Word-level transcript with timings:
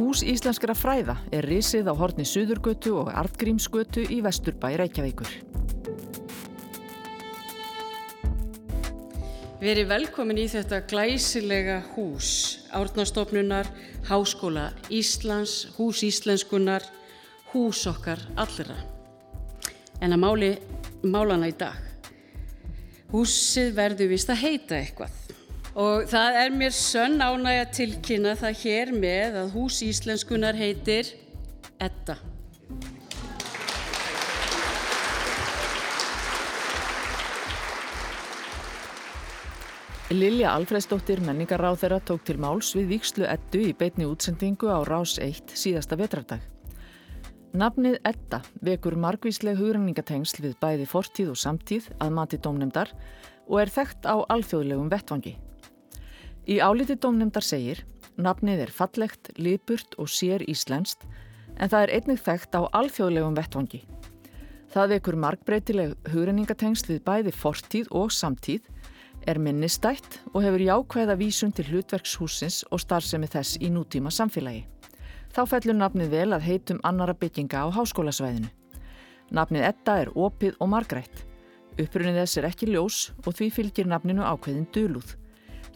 Hús 0.00 0.22
íslenskra 0.24 0.72
fræða 0.72 1.18
er 1.28 1.44
risið 1.44 1.90
á 1.90 1.94
horni 1.98 2.24
Suðurgötu 2.24 2.94
og 3.02 3.10
Artgrímsgötu 3.20 4.06
í 4.08 4.22
Vesturbæ 4.24 4.70
Reykjavíkur. 4.80 5.28
Við 9.60 9.68
erum 9.74 9.90
velkomin 9.90 10.40
í 10.40 10.46
þetta 10.48 10.80
glæsilega 10.88 11.76
hús, 11.92 12.30
Árnastofnunar, 12.72 13.68
Háskóla 14.08 14.70
Íslands, 14.88 15.68
Hús 15.76 16.00
Íslenskunar, 16.08 16.86
hús 17.52 17.84
okkar 17.90 18.24
allra. 18.40 18.78
En 20.00 20.16
að 20.16 20.22
máli 20.24 20.52
málana 21.04 21.52
í 21.52 21.58
dag. 21.60 21.76
Húsið 23.12 23.74
verður 23.76 24.14
vist 24.16 24.32
að 24.32 24.46
heita 24.46 24.80
eitthvað. 24.80 25.19
Og 25.78 26.08
það 26.10 26.36
er 26.40 26.50
mér 26.50 26.74
sönn 26.74 27.22
ánægja 27.22 27.70
tilkynna 27.70 28.34
það 28.40 28.60
hér 28.64 28.90
með 28.96 29.36
að 29.44 29.52
hús 29.54 29.82
íslenskunar 29.86 30.58
heitir 30.58 31.12
Edda. 31.78 32.18
Lilja 40.10 40.56
Alfredsdóttir 40.58 41.20
menningaráð 41.22 41.84
þeirra 41.84 41.98
tók 42.02 42.24
til 42.26 42.34
máls 42.42 42.72
við 42.74 42.88
Víkslu 42.96 43.28
Eddu 43.30 43.60
í 43.62 43.74
beitni 43.78 44.08
útsendingu 44.10 44.66
á 44.66 44.82
Rás 44.82 45.20
1 45.22 45.54
síðasta 45.54 45.94
vetrardag. 45.94 46.42
Nafnið 47.54 48.00
Edda 48.06 48.40
vekur 48.66 48.96
margvísleg 48.98 49.54
hugrenningatengsl 49.58 50.42
við 50.42 50.56
bæði 50.58 50.88
fortíð 50.90 51.30
og 51.36 51.38
samtíð 51.38 51.86
að 52.02 52.10
mati 52.18 52.42
dómnemdar 52.42 52.90
og 53.46 53.62
er 53.62 53.70
þekkt 53.70 54.10
á 54.10 54.18
alþjóðlegum 54.34 54.90
vettvangi. 54.90 55.36
Í 56.50 56.56
áliti 56.58 56.96
dómnefndar 56.98 57.44
segir, 57.46 57.84
nafnið 58.18 58.64
er 58.64 58.70
fallegt, 58.74 59.28
lipurt 59.38 59.94
og 60.02 60.08
sér 60.10 60.42
íslenskt 60.50 61.04
en 61.60 61.70
það 61.70 61.84
er 61.84 61.92
einnig 61.94 62.18
þekkt 62.24 62.56
á 62.58 62.66
alþjóðlegum 62.74 63.36
vettvangi. 63.38 63.84
Það 64.74 64.94
vekur 64.96 65.18
markbreytileg 65.22 65.94
hugrenningatengsl 66.10 66.90
við 66.90 67.04
bæði 67.06 67.34
fortíð 67.38 67.92
og 67.94 68.10
samtíð, 68.14 68.66
er 69.30 69.38
minnistætt 69.38 70.18
og 70.32 70.42
hefur 70.42 70.66
jákvæða 70.66 71.16
vísun 71.20 71.54
til 71.54 71.68
hlutverkshúsins 71.70 72.64
og 72.70 72.82
starfsemi 72.82 73.30
þess 73.30 73.60
í 73.62 73.70
nútíma 73.70 74.10
samfélagi. 74.10 74.66
Þá 75.30 75.42
fellur 75.54 75.78
nafnið 75.78 76.14
vel 76.16 76.34
að 76.34 76.46
heitum 76.48 76.82
annara 76.82 77.14
bygginga 77.14 77.62
á 77.62 77.66
háskólasvæðinu. 77.78 78.50
Nafnið 79.30 79.70
Edda 79.70 79.98
er 80.02 80.14
opið 80.18 80.58
og 80.58 80.74
margrætt. 80.74 81.26
Upprunnið 81.78 82.24
þess 82.24 82.38
er 82.40 82.50
ekki 82.50 82.72
ljós 82.72 83.02
og 83.22 83.36
því 83.38 83.52
fylgir 83.54 83.86
nafninu 83.86 84.26
ákveðin 84.26 84.66
dölúð. 84.74 85.14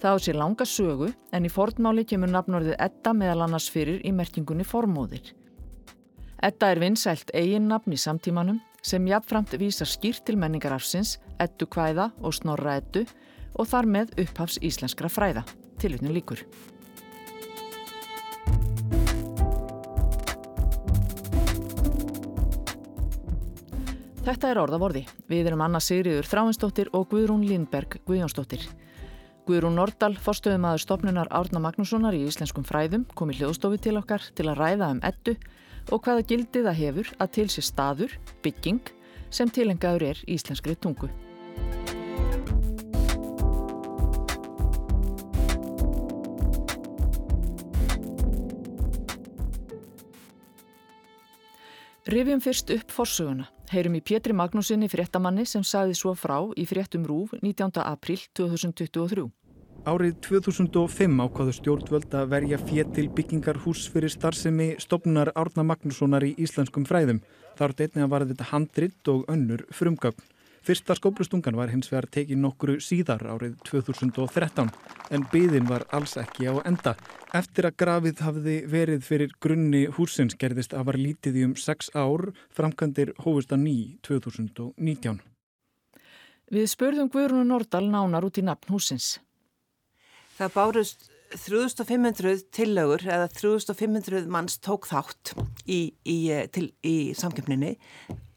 Það 0.02 0.14
á 0.14 0.18
sér 0.20 0.36
langa 0.40 0.66
sögu 0.68 1.08
en 1.32 1.46
í 1.46 1.52
fornmáli 1.52 2.04
kemur 2.08 2.32
nafnorðið 2.32 2.76
Edda 2.86 3.14
meðal 3.16 3.46
annars 3.46 3.70
fyrir 3.72 4.02
í 4.04 4.12
merkingunni 4.12 4.66
formóðir. 4.66 5.32
Edda 6.44 6.74
er 6.74 6.82
vinsælt 6.82 7.30
eigin 7.32 7.70
nafn 7.70 7.94
í 7.94 8.00
samtímanum 8.00 8.60
sem 8.84 9.06
jafnframt 9.08 9.54
vísar 9.56 9.88
skýrt 9.88 10.26
til 10.28 10.36
menningarafsins, 10.36 11.16
Eddu 11.40 11.66
kvæða 11.70 12.10
og 12.20 12.36
snorra 12.36 12.76
Eddu 12.82 13.06
og 13.54 13.70
þar 13.70 13.88
með 13.88 14.14
upphafs 14.26 14.60
íslenskra 14.60 15.08
fræða. 15.08 15.46
Tilutnum 15.80 16.12
líkur. 16.12 16.44
Þetta 24.24 24.50
er 24.50 24.58
orðavorði. 24.62 25.02
Við 25.28 25.50
erum 25.50 25.60
Anna 25.64 25.80
Sigriður 25.84 26.24
Þráinsdóttir 26.24 26.88
og 26.96 27.10
Guðrún 27.10 27.44
Lindberg 27.44 27.98
Guðjónsdóttir. 28.08 28.62
Guðrún 29.44 29.74
Nordal, 29.76 30.14
forstöðum 30.16 30.64
aður 30.64 30.80
stopnunar 30.80 31.28
Árna 31.28 31.60
Magnússonar 31.60 32.14
í 32.16 32.22
Íslenskum 32.24 32.64
fræðum, 32.64 33.02
kom 33.12 33.28
í 33.28 33.34
hljóðstofi 33.36 33.76
til 33.84 33.98
okkar 34.00 34.22
til 34.32 34.46
að 34.48 34.56
ræða 34.56 34.88
um 34.94 35.02
ettu 35.04 35.34
og 35.92 36.00
hvaða 36.06 36.24
gildið 36.30 36.64
það 36.64 36.78
hefur 36.78 37.10
að 37.20 37.32
til 37.36 37.44
sér 37.52 37.66
staður, 37.68 38.14
bygging, 38.40 38.80
sem 39.28 39.52
tilengaður 39.52 40.06
er 40.14 40.22
íslenskri 40.32 40.78
tungu. 40.80 41.10
Rifjum 52.08 52.40
fyrst 52.40 52.72
upp 52.72 52.96
forsöguna. 52.96 53.53
Heyrum 53.74 53.96
í 53.98 54.04
Pétri 54.06 54.30
Magnúsinni 54.30 54.86
fréttamanni 54.86 55.42
sem 55.50 55.64
saði 55.66 55.96
svo 55.98 56.12
frá 56.14 56.36
í 56.54 56.62
fréttum 56.70 57.02
Rúf 57.08 57.32
19. 57.40 57.80
april 57.82 58.20
2023. 58.38 59.24
Árið 59.90 60.14
2005 60.28 61.18
ákvaðu 61.24 61.56
stjórnvöld 61.58 62.14
að 62.14 62.30
verja 62.36 62.60
fétil 62.62 63.08
byggingar 63.16 63.58
hús 63.64 63.88
fyrir 63.90 64.14
starfsemi 64.14 64.76
stopnunar 64.78 65.32
Árna 65.34 65.66
Magnússonar 65.66 66.22
í 66.22 66.36
íslenskum 66.38 66.86
fræðum. 66.86 67.18
Þar 67.58 67.74
deitni 67.82 68.06
að 68.06 68.12
var 68.14 68.28
þetta 68.30 68.50
handrit 68.52 69.10
og 69.10 69.26
önnur 69.34 69.66
frumgögn. 69.74 70.22
Fyrsta 70.64 70.94
skóplustungan 70.94 71.58
var 71.58 71.74
hins 71.74 71.90
vegar 71.90 72.06
tekið 72.06 72.44
nokkru 72.46 72.78
síðar 72.78 73.26
árið 73.26 73.58
2013 73.66 74.70
en 75.10 75.26
byðin 75.32 75.68
var 75.68 75.84
alls 75.96 76.16
ekki 76.20 76.48
á 76.48 76.54
enda. 76.64 76.94
Eftir 77.34 77.68
að 77.68 77.76
grafið 77.82 78.22
hafði 78.24 78.56
verið 78.70 79.04
fyrir 79.04 79.34
grunni 79.42 79.84
húsins 79.96 80.36
gerðist 80.38 80.74
að 80.76 80.88
var 80.90 81.00
lítið 81.00 81.40
í 81.40 81.46
um 81.48 81.54
6 81.58 81.92
ár 81.98 82.30
framkandir 82.54 83.14
hófust 83.24 83.52
að 83.52 83.64
ný 83.66 83.76
2019. 84.06 85.20
Við 86.54 86.68
spurðum 86.70 87.10
Guðrún 87.12 87.48
Nordal 87.48 87.86
nánar 87.88 88.26
út 88.26 88.38
í 88.38 88.44
nafn 88.44 88.74
húsins. 88.74 89.18
Það 90.38 90.54
bárust 90.54 91.08
3500 91.34 92.44
tillögur 92.54 93.02
eða 93.06 93.28
3500 93.32 94.28
manns 94.30 94.58
tók 94.62 94.86
þátt 94.86 95.34
í, 95.66 95.94
í, 96.06 96.18
til, 96.54 96.68
í 96.84 97.14
samkjöfninni 97.18 97.74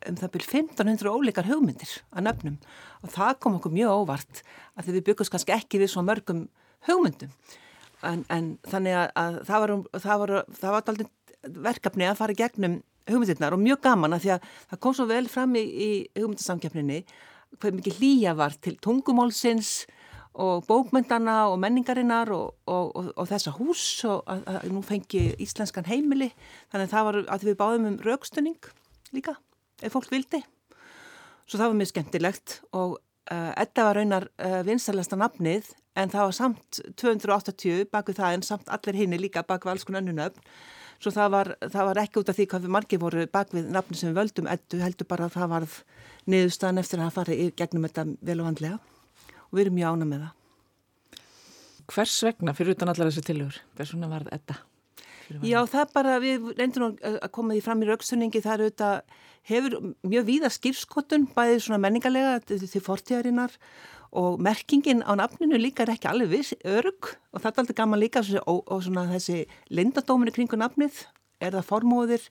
um 0.10 0.18
það 0.20 0.34
byrj 0.36 0.48
1500 0.50 1.14
ólíkar 1.14 1.50
hugmyndir 1.50 1.94
að 2.12 2.28
nöfnum. 2.28 2.58
Og 3.04 3.14
það 3.14 3.40
kom 3.44 3.58
okkur 3.60 3.76
mjög 3.76 4.04
óvart 4.04 4.42
að 4.76 4.88
því 4.88 4.98
við 4.98 5.08
byggumst 5.10 5.34
kannski 5.34 5.56
ekki 5.56 5.82
við 5.82 5.94
svo 5.94 6.04
mörgum 6.06 6.46
hugmyndum. 6.88 7.34
En, 8.06 8.24
en 8.34 8.52
þannig 8.68 8.98
að, 8.98 9.08
að 9.18 9.40
það 9.48 9.64
var, 9.64 9.74
það 10.06 10.22
var, 10.22 10.36
það 10.60 10.76
var 10.76 10.92
aldrei 10.94 11.08
verkefni 11.68 12.08
að 12.08 12.20
fara 12.20 12.38
gegnum 12.38 12.82
hugmyndirnar 13.08 13.56
og 13.56 13.64
mjög 13.64 13.82
gaman 13.86 14.16
að 14.18 14.26
því 14.26 14.34
að 14.36 14.52
það 14.72 14.82
kom 14.84 14.96
svo 14.98 15.08
vel 15.10 15.26
fram 15.32 15.56
í, 15.58 15.64
í 15.64 15.90
hugmyndasamkjöfninni 16.20 17.02
hvað 17.58 17.78
mikið 17.80 18.02
hlýja 18.02 18.34
var 18.38 18.58
til 18.62 18.76
tungumálsins 18.84 19.86
og 20.38 20.68
bókmyndana 20.68 21.48
og 21.50 21.58
menningarinnar 21.62 22.30
og, 22.36 22.54
og, 22.70 22.92
og, 22.96 23.08
og 23.18 23.30
þessa 23.30 23.56
hús 23.58 23.84
og 24.06 24.22
að, 24.30 24.44
að 24.52 24.68
nú 24.76 24.84
fengi 24.86 25.24
íslenskan 25.42 25.88
heimili. 25.90 26.30
Þannig 26.70 26.86
að 26.86 26.94
það 26.94 27.08
var 27.08 27.20
að 27.34 27.46
við 27.48 27.58
báðum 27.62 27.88
um 27.90 27.98
raukstunning 28.06 28.70
líka, 29.16 29.34
ef 29.82 29.94
fólk 29.94 30.10
vildi 30.14 30.42
svo 31.48 31.60
það 31.60 31.68
var 31.68 31.78
mjög 31.82 31.92
skemmtilegt 31.94 32.56
og 32.78 32.98
uh, 32.98 33.52
þetta 33.54 33.86
var 33.88 34.00
raunar 34.00 34.30
uh, 34.40 34.62
vinsalasta 34.68 35.20
nafnið 35.20 35.70
en 35.98 36.14
það 36.14 36.30
var 36.30 36.38
samt 36.38 36.82
280 37.02 37.88
baku 37.94 38.16
það 38.18 38.38
en 38.38 38.46
samt 38.46 38.74
allir 38.74 39.00
hinni 39.00 39.22
líka 39.22 39.46
baku 39.48 39.72
alls 39.72 39.88
konar 39.88 40.06
nöfn 40.06 40.44
svo 41.02 41.14
það 41.14 41.34
var, 41.34 41.52
það 41.62 41.90
var 41.90 42.02
ekki 42.02 42.22
út 42.22 42.32
af 42.32 42.38
því 42.38 42.48
hvað 42.52 42.66
við 42.66 42.74
margir 42.74 43.02
voru 43.02 43.26
bak 43.30 43.54
við 43.54 43.70
nafni 43.74 43.98
sem 44.00 44.12
við 44.12 44.20
völdum 44.22 44.50
ettu 44.52 44.80
heldur 44.82 45.10
bara 45.10 45.28
að 45.28 45.38
það 45.38 45.52
varð 45.54 45.76
niðurstaðan 46.28 46.82
eftir 46.82 47.04
að 47.04 47.14
fara 47.16 47.36
í 47.38 47.50
gegnum 47.58 47.86
þetta 47.88 48.06
vel 48.30 48.40
og 48.42 48.50
vandlega 48.50 48.80
og 49.48 49.54
við 49.54 49.64
erum 49.66 49.78
mjög 49.78 49.94
ána 49.94 50.08
með 50.10 50.26
það. 50.26 50.34
Hvers 51.88 52.16
vegna 52.26 52.56
fyrir 52.58 52.76
utan 52.76 52.92
allar 52.92 53.12
þessi 53.12 53.24
tilhör? 53.30 53.62
Hvers 53.78 53.94
vegna 53.94 54.10
var 54.12 54.26
þetta? 54.28 54.58
Já, 55.44 55.60
það 55.68 55.94
bara, 55.94 56.16
við 56.24 56.48
reyndum 56.58 56.94
að 57.04 57.30
koma 57.36 57.56
því 57.56 57.64
fram 57.66 57.84
í 57.84 57.90
raukstunningi, 57.90 58.42
það 58.44 58.54
er 58.54 58.64
auðvitað, 58.66 59.16
hefur 59.48 59.76
mjög 60.08 60.26
víða 60.28 60.52
skýrskotun, 60.56 61.28
bæðið 61.36 61.62
svona 61.66 61.82
menningarlega 61.84 62.40
til 62.48 62.84
fortíðarinnar 62.84 63.56
og 64.18 64.40
merkingin 64.44 65.04
á 65.04 65.12
nafninu 65.20 65.60
líka 65.60 65.84
er 65.84 65.94
ekki 65.96 66.10
alveg 66.10 66.32
viss, 66.32 66.54
örug 66.64 67.12
og 67.34 67.42
það 67.42 67.50
er 67.50 67.62
alltaf 67.64 67.78
gaman 67.80 68.02
líka 68.02 68.24
og, 68.46 68.64
og 68.64 68.84
svona 68.86 69.08
þessi 69.12 69.44
lindadóminu 69.70 70.34
kringu 70.36 70.60
nafnið, 70.60 71.04
er 71.44 71.58
það 71.58 71.68
formóðir, 71.68 72.24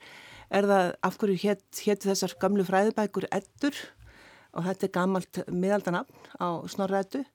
er 0.50 0.68
það 0.70 0.90
af 1.08 1.20
hverju 1.20 1.42
hétt 1.44 1.84
hét 1.84 2.08
þessar 2.08 2.36
gamlu 2.40 2.64
fræðibækur 2.66 3.28
eddur? 3.30 3.76
Og 4.56 4.64
þetta 4.64 4.86
er 4.86 4.92
gamalt 4.94 5.40
miðaldanafn 5.52 6.30
á 6.40 6.64
snorraðettu 6.72 7.26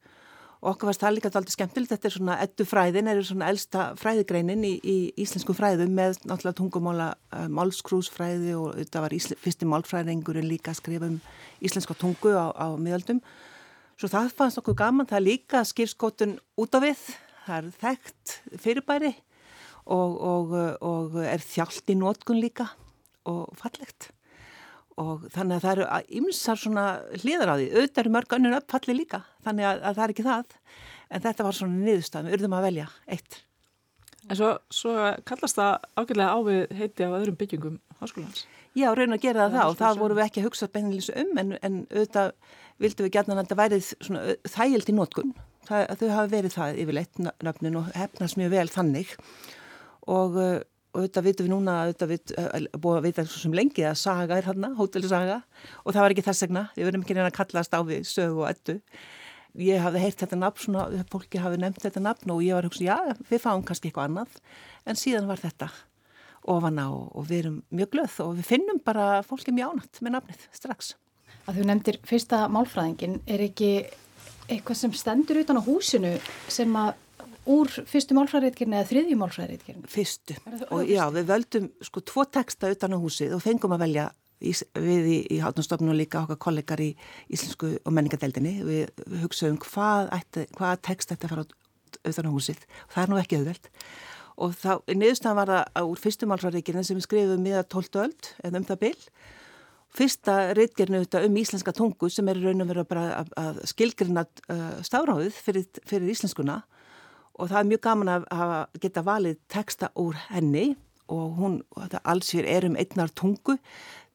og 0.61 0.75
okkur 0.75 0.91
varst 0.91 1.01
það 1.01 1.15
líka 1.15 1.29
alltaf 1.31 1.55
skemmtilegt, 1.55 1.91
þetta 1.95 2.07
er 2.07 2.13
svona 2.13 2.35
ettufræðin, 2.43 3.07
er 3.09 3.21
svona 3.25 3.47
elsta 3.49 3.85
fræðigreinin 3.97 4.61
í, 4.67 4.73
í 4.77 4.97
íslensku 5.23 5.55
fræðum 5.57 5.95
með 5.97 6.19
náttúrulega 6.21 6.57
tungumála 6.59 7.07
uh, 7.17 7.47
málskrúsfræði 7.49 8.53
og 8.59 8.75
þetta 8.77 9.01
var 9.07 9.15
ísl, 9.17 9.33
fyrsti 9.41 9.69
málfræðingurinn 9.71 10.49
líka 10.51 10.75
að 10.75 10.83
skrifa 10.83 11.09
um 11.09 11.17
íslenska 11.65 11.97
tungu 11.97 12.35
á, 12.37 12.53
á 12.53 12.67
miðaldum. 12.77 13.23
Svo 13.97 14.11
það 14.13 14.31
fannst 14.37 14.61
okkur 14.61 14.77
gaman, 14.77 15.09
það 15.09 15.19
er 15.19 15.27
líka 15.31 15.65
skýrskotun 15.65 16.37
út 16.61 16.77
af 16.77 16.85
við, 16.85 17.03
það 17.47 17.57
er 17.57 17.75
þekkt 17.81 18.37
fyrirbæri 18.61 19.13
og, 19.89 20.17
og, 20.21 20.57
og 20.85 21.21
er 21.25 21.41
þjált 21.41 21.89
í 21.89 21.97
nótkun 21.97 22.41
líka 22.41 22.69
og 23.29 23.49
fallegt 23.57 24.11
og 24.99 25.27
þannig 25.33 25.57
að 25.57 25.63
það 25.65 25.71
eru 25.75 26.01
ymsar 26.21 26.59
svona 26.59 26.87
hliðar 27.21 27.53
á 27.53 27.55
því, 27.55 27.69
auðvitað 27.75 28.03
eru 28.03 28.15
mörg 28.17 28.35
önnur 28.37 28.57
uppfalli 28.57 28.97
líka, 28.97 29.21
þannig 29.45 29.69
að, 29.69 29.85
að 29.85 29.95
það 29.99 30.03
er 30.03 30.15
ekki 30.15 30.27
það 30.27 30.57
en 31.11 31.23
þetta 31.27 31.47
var 31.47 31.57
svona 31.57 31.85
niðurstað, 31.85 32.27
við 32.27 32.37
urðum 32.39 32.57
að 32.57 32.67
velja 32.67 32.89
eitt 33.11 33.41
En 34.29 34.37
svo, 34.37 34.51
svo 34.73 34.95
kallast 35.25 35.57
það 35.57 35.85
ágjörlega 35.97 36.33
á 36.35 36.39
við 36.45 36.73
heiti 36.77 37.05
á 37.09 37.17
öðrum 37.17 37.37
byggingum 37.39 37.77
háskólans. 38.01 38.43
Já, 38.77 38.91
raun 38.95 39.15
að 39.15 39.23
gera 39.25 39.47
það 39.49 39.55
þá. 39.55 39.79
Það 39.79 40.01
voru 40.01 40.17
við 40.17 40.25
ekki 40.27 40.41
að 40.41 40.47
hugsa 40.47 40.67
beinilins 40.71 41.09
um 41.11 41.39
en, 41.41 41.55
en 41.59 41.79
auðvitað 41.89 42.29
vildum 42.81 43.07
við 43.07 43.15
gætna 43.15 43.35
að 43.35 43.41
þetta 43.41 43.57
værið 43.59 43.89
þægild 44.53 44.91
í 44.91 44.95
nótkun. 44.97 45.33
Það, 45.67 45.87
þau 45.97 46.13
hafi 46.15 46.33
verið 46.35 46.55
það 46.55 46.79
yfirleitt 46.83 47.23
nöfnin 47.47 47.79
og 47.81 47.89
hefnast 47.97 48.37
mjög 48.39 48.53
vel 48.53 48.67
þannig 48.71 49.15
og 50.09 50.37
og 50.91 50.99
auðvitað 50.99 51.27
vitum 51.29 51.47
við 51.47 51.53
núna 51.53 51.77
auðvitað 51.85 52.11
við, 52.11 52.35
búið 52.83 52.99
að 52.99 53.07
vita 53.07 53.25
svo 53.25 53.41
sem 53.45 53.55
lengi 53.55 53.87
að 53.87 53.97
saga 54.01 54.37
er 54.37 54.49
hann, 54.49 54.69
hótelsaga. 54.75 55.41
Og 55.85 55.95
það 55.95 56.03
var 56.03 56.15
ekki 56.15 56.27
þess 56.27 56.45
vegna, 56.45 56.63
við 56.75 56.89
verðum 56.89 57.05
ekki 57.05 57.17
reyna 57.17 57.29
að 57.31 57.37
kallast 57.39 57.75
á 57.75 57.79
við 57.87 58.07
sögu 58.09 58.43
og 58.43 58.49
ettu 58.51 58.79
ég 59.59 59.81
hafði 59.83 60.01
heyrt 60.05 60.23
þetta 60.23 60.39
nafn, 60.39 60.63
svona, 60.63 61.05
fólki 61.11 61.39
hafi 61.41 61.59
nefnt 61.59 61.83
þetta 61.83 62.03
nafn 62.03 62.33
og 62.33 62.43
ég 62.45 62.55
var 62.55 62.67
hugsa, 62.67 62.83
já, 62.85 63.15
við 63.29 63.43
fáum 63.43 63.63
kannski 63.67 63.89
eitthvað 63.89 64.09
annað, 64.09 64.37
en 64.87 64.99
síðan 64.99 65.27
var 65.27 65.41
þetta 65.41 65.67
ofan 66.51 66.79
á 66.81 66.87
og 66.89 67.25
við 67.27 67.43
erum 67.43 67.57
mjög 67.69 67.91
glöð 67.95 68.17
og 68.25 68.31
við 68.39 68.47
finnum 68.47 68.79
bara 68.85 69.07
fólki 69.27 69.53
mjög 69.53 69.75
ánætt 69.75 70.01
með 70.01 70.15
nafnið 70.17 70.47
strax. 70.55 70.95
Að 71.45 71.59
þú 71.59 71.67
nefndir 71.67 71.99
fyrsta 72.07 72.45
málfræðingin, 72.53 73.19
er 73.27 73.43
ekki 73.45 73.71
eitthvað 74.51 74.79
sem 74.79 74.95
stendur 74.95 75.41
utan 75.41 75.59
á 75.59 75.67
húsinu 75.67 76.15
sem 76.51 76.75
að 76.77 76.95
úr 77.51 77.71
fyrstu 77.89 78.15
málfræðitkirni 78.17 78.77
eða 78.79 78.89
þriðju 78.89 79.17
málfræðitkirni? 79.19 79.89
Fyrstu. 79.91 80.37
Og 80.71 80.89
já, 80.89 81.03
við 81.13 81.29
völdum 81.29 81.69
sko 81.85 82.03
tvo 82.07 82.25
texta 82.29 82.71
utan 82.71 82.95
á 82.95 82.99
húsið 83.01 83.35
og 83.37 83.43
fengum 83.43 83.75
að 83.75 83.85
velja 83.85 84.07
við 84.41 85.09
í, 85.11 85.17
í 85.35 85.41
hátnastofnun 85.41 85.93
og 85.93 85.99
líka 85.99 86.23
okkar 86.23 86.39
kollegar 86.41 86.81
í 86.81 86.91
Íslensku 87.29 87.75
og 87.77 87.93
menningadeildinni 87.93 88.55
við, 88.65 88.87
við 89.05 89.25
hugsaðum 89.27 89.59
hvað, 89.61 90.09
hvað 90.57 90.79
text 90.87 91.13
að 91.13 91.27
fara 91.27 91.45
auðvitað 91.45 92.31
á 92.31 92.35
húsið. 92.37 92.63
Það 92.93 93.03
er 93.03 93.11
nú 93.11 93.19
ekki 93.21 93.41
auðvelt. 93.41 93.69
Og 94.41 94.55
þá, 94.57 94.71
niðurstæðan 94.89 95.37
var 95.37 95.51
það 95.51 95.91
úr 95.91 96.01
fyrstumálsræðikirinn 96.01 96.87
sem 96.87 96.97
við 96.97 97.05
skrifum 97.05 97.45
miða 97.45 97.61
12 97.69 98.01
öld 98.01 98.31
eða 98.41 98.61
um 98.61 98.67
það 98.71 98.83
byll 98.87 99.05
fyrsta 99.91 100.35
reytgerinu 100.55 101.03
um 101.03 101.37
íslenska 101.41 101.73
tungu 101.75 102.09
sem 102.09 102.27
er 102.31 102.39
raun 102.39 102.63
og 102.63 102.69
verið 102.69 102.93
að, 103.03 103.31
að 103.39 103.59
skilgrina 103.71 104.23
uh, 104.23 104.77
stafráðið 104.85 105.35
fyrir, 105.35 105.65
fyrir 105.87 106.13
íslenskuna 106.13 106.61
og 107.37 107.51
það 107.51 107.59
er 107.59 107.69
mjög 107.71 107.83
gaman 107.87 108.13
að 108.15 108.53
geta 108.83 109.03
valið 109.05 109.37
texta 109.51 109.91
úr 109.99 110.17
henni. 110.29 110.71
Og 111.11 111.33
hún, 111.35 111.55
alls 112.07 112.29
hér 112.31 112.45
er 112.47 112.65
um 112.69 112.77
einnar 112.79 113.11
tungu. 113.11 113.57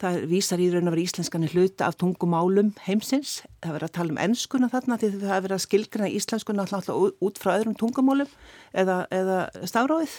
Það 0.00 0.22
vísar 0.30 0.60
í 0.64 0.70
raun 0.72 0.88
að 0.88 0.94
vera 0.94 1.04
íslenskan 1.04 1.44
hluta 1.52 1.88
af 1.90 1.98
tungumálum 2.00 2.70
heimsins. 2.86 3.42
Það 3.60 3.74
verður 3.74 3.88
að 3.88 3.96
tala 3.98 4.14
um 4.14 4.20
ennskuna 4.24 4.70
þarna 4.72 4.98
því 5.00 5.10
það 5.16 5.34
verður 5.34 5.56
að 5.56 5.64
skilgrina 5.66 6.12
íslenskuna 6.16 6.64
alltaf 6.64 6.88
út 6.96 7.40
frá 7.40 7.52
öðrum 7.58 7.76
tungumálum 7.76 8.32
eða, 8.72 9.02
eða 9.12 9.42
stafráðið 9.68 10.16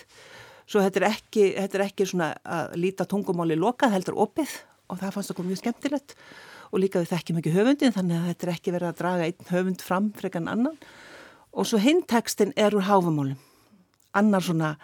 svo 0.67 0.83
þetta 0.83 1.01
er 1.01 1.07
ekki, 1.09 1.47
þetta 1.55 1.79
er 1.79 1.85
ekki 1.87 2.07
svona 2.09 2.29
að 2.43 2.77
líta 2.83 3.07
tungumáli 3.09 3.57
lokað 3.59 3.95
heldur 3.95 4.19
opið. 4.27 4.53
Og 4.87 5.01
það 5.01 5.17
fannst 5.17 5.33
okkur 5.33 5.47
mjög 5.47 5.61
skemmtilegt. 5.61 6.15
Og 6.71 6.81
líka 6.83 7.01
við 7.01 7.11
þekkjum 7.13 7.41
ekki 7.41 7.55
höfundin 7.55 7.95
þannig 7.95 8.19
að 8.19 8.29
þetta 8.31 8.47
er 8.47 8.53
ekki 8.53 8.73
verið 8.75 8.89
að 8.89 9.01
draga 9.01 9.27
einn 9.27 9.51
höfund 9.51 9.83
fram 9.83 10.09
frekan 10.15 10.49
annan 10.51 10.75
og 11.57 11.65
svo 11.65 11.81
hinn 11.81 12.03
tekstin 12.05 12.53
er 12.55 12.77
úr 12.77 12.85
háfamálum 12.85 13.37
annar 14.17 14.43
svona 14.43 14.75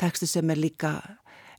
teksti 0.00 0.28
sem 0.28 0.50
er 0.50 0.60
líka 0.60 0.92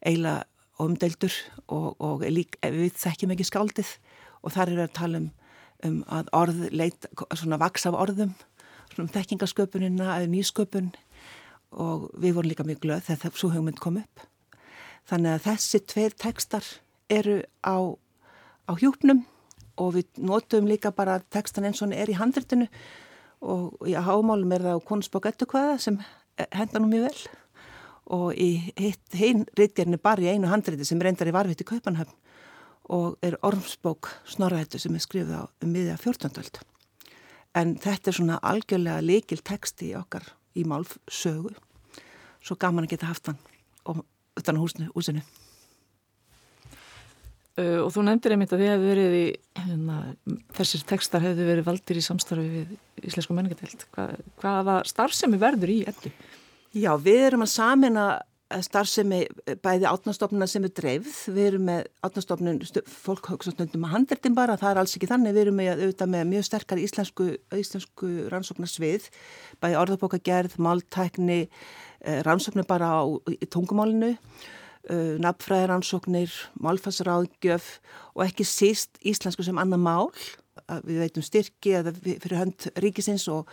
eiginlega 0.06 0.46
omdeldur 0.78 1.34
og, 1.68 1.96
og 2.00 2.24
lík, 2.30 2.60
við 2.62 2.94
þekkjum 3.02 3.34
ekki 3.34 3.48
skáldið. 3.48 3.94
Og 4.46 4.54
þar 4.54 4.72
er 4.74 4.84
að 4.84 4.94
tala 4.98 5.22
um, 5.24 5.30
um 5.88 5.98
að 6.14 6.30
orð 6.38 6.60
leit, 6.72 7.08
svona 7.34 7.58
vaks 7.62 7.88
af 7.90 7.98
orðum 7.98 8.36
svona 8.94 9.08
um 9.08 9.14
þekkingasköpunina 9.16 10.12
eða 10.20 10.32
nýsköpun. 10.32 10.92
Og 11.78 12.08
við 12.16 12.38
vorum 12.38 12.52
líka 12.52 12.66
mjög 12.68 12.84
glöð 12.86 13.08
þegar 13.10 13.40
svo 13.42 13.50
hugmynd 13.52 13.82
kom 13.82 13.98
upp. 14.00 14.28
Þannig 15.10 15.34
að 15.34 15.48
þessi 15.48 15.82
tveir 15.90 16.16
tekstar 16.20 16.70
eru 17.10 17.42
á, 17.66 17.78
á 18.70 18.72
hjúpnum. 18.78 19.26
Og 19.82 19.98
við 19.98 20.22
notum 20.22 20.70
líka 20.70 20.94
bara 20.94 21.20
tekstan 21.34 21.68
eins 21.68 21.82
og 21.82 21.90
hann 21.90 21.98
er 21.98 22.14
í 22.14 22.18
handritinu 22.18 22.70
og 23.42 23.76
í 23.88 23.94
hámálum 23.94 24.54
er 24.56 24.66
það 24.66 24.80
á 24.80 24.88
konusbók 24.88 25.28
ettu 25.30 25.48
hvaða 25.50 25.78
sem 25.82 26.00
henda 26.54 26.82
nú 26.82 26.90
mjög 26.92 27.10
vel 27.10 27.28
og 28.18 28.40
í 28.40 28.72
hinn 29.18 29.44
rítgerinu 29.58 30.00
bara 30.00 30.24
í 30.24 30.32
einu 30.32 30.50
handriti 30.52 30.86
sem 30.88 31.02
reyndar 31.02 31.30
í 31.30 31.36
varfitt 31.36 31.62
í 31.62 31.68
Kaupanhöfn 31.68 32.16
og 32.94 33.18
er 33.26 33.36
ormsbók 33.44 34.10
snorrættu 34.32 34.80
sem 34.80 34.96
er 34.96 35.04
skrifið 35.04 35.36
á 35.36 35.44
um 35.44 35.74
miðja 35.74 35.98
14. 36.00 36.62
En 37.58 37.76
þetta 37.84 38.12
er 38.12 38.16
svona 38.16 38.38
algjörlega 38.40 39.04
leikil 39.04 39.42
texti 39.44 39.92
í 39.92 39.98
okkar 40.00 40.24
í 40.56 40.64
málfsögu. 40.68 41.52
Svo 42.40 42.56
gaman 42.56 42.88
að 42.88 42.96
geta 42.96 43.10
haft 43.12 43.28
hann 43.28 43.42
og 43.84 44.06
utan 44.40 44.62
húsinu, 44.62 44.88
húsinu. 44.96 45.26
Uh, 47.58 47.80
og 47.82 47.92
þú 47.96 48.04
nefndir 48.06 48.36
einmitt 48.36 48.52
að 48.54 48.62
þið 48.62 48.70
hefðu 48.70 48.90
verið 48.92 49.14
í, 49.18 49.26
hérna, 49.58 50.00
þessir 50.60 50.84
textar 50.92 51.24
hefðu 51.26 51.48
verið 51.48 51.66
valdir 51.66 51.98
í 51.98 52.04
samstarfi 52.06 52.48
við 52.54 53.08
Íslensku 53.10 53.34
menningatelt. 53.34 53.88
Hva, 53.96 54.12
hvaða 54.44 54.76
starfsemi 54.86 55.40
verður 55.42 55.74
í 55.74 55.78
ettu? 55.90 56.12
Já, 56.78 56.92
við 57.02 57.24
erum 57.32 57.46
að 57.48 57.56
samina 57.56 58.08
starfsemi 58.64 59.24
bæði 59.64 59.88
átnastofnuna 59.90 60.48
sem 60.48 60.64
er 60.68 60.72
dreifð, 60.76 61.16
við 61.36 61.50
erum 61.50 61.66
með 61.68 61.88
átnastofnun, 62.06 62.62
fólk 62.88 63.32
hugsa 63.34 63.52
stundum 63.52 63.88
að 63.88 63.94
handvertin 63.96 64.38
bara, 64.38 64.56
það 64.60 64.72
er 64.72 64.82
alls 64.82 64.96
ekki 64.96 65.10
þannig, 65.10 65.36
við 65.36 65.44
erum 65.44 65.60
með, 65.60 65.72
auðvitað 65.82 66.14
með 66.14 66.30
mjög 66.32 66.48
sterkar 66.48 66.82
íslensku, 66.82 67.28
íslensku 67.60 68.12
rannsóknarsvið, 68.32 69.10
bæði 69.64 69.80
orðabókagerð, 69.82 70.56
máltækni, 70.64 71.42
eh, 72.00 72.22
rannsóknir 72.28 72.68
bara 72.70 72.94
á 73.04 73.06
tungumálinu, 73.52 74.14
eh, 74.90 75.16
nafnfræðiransóknir, 75.24 76.34
málfarsráðgjöf 76.64 77.78
og 78.16 78.26
ekki 78.28 78.48
síst 78.48 79.02
íslensku 79.06 79.46
sem 79.46 79.58
annar 79.58 79.82
mál, 79.82 80.12
við 80.84 81.04
veitum 81.04 81.24
styrki 81.24 81.76
eða 81.78 81.94
fyrir 81.96 82.40
hönd 82.42 82.66
ríkisins 82.82 83.28
og 83.32 83.48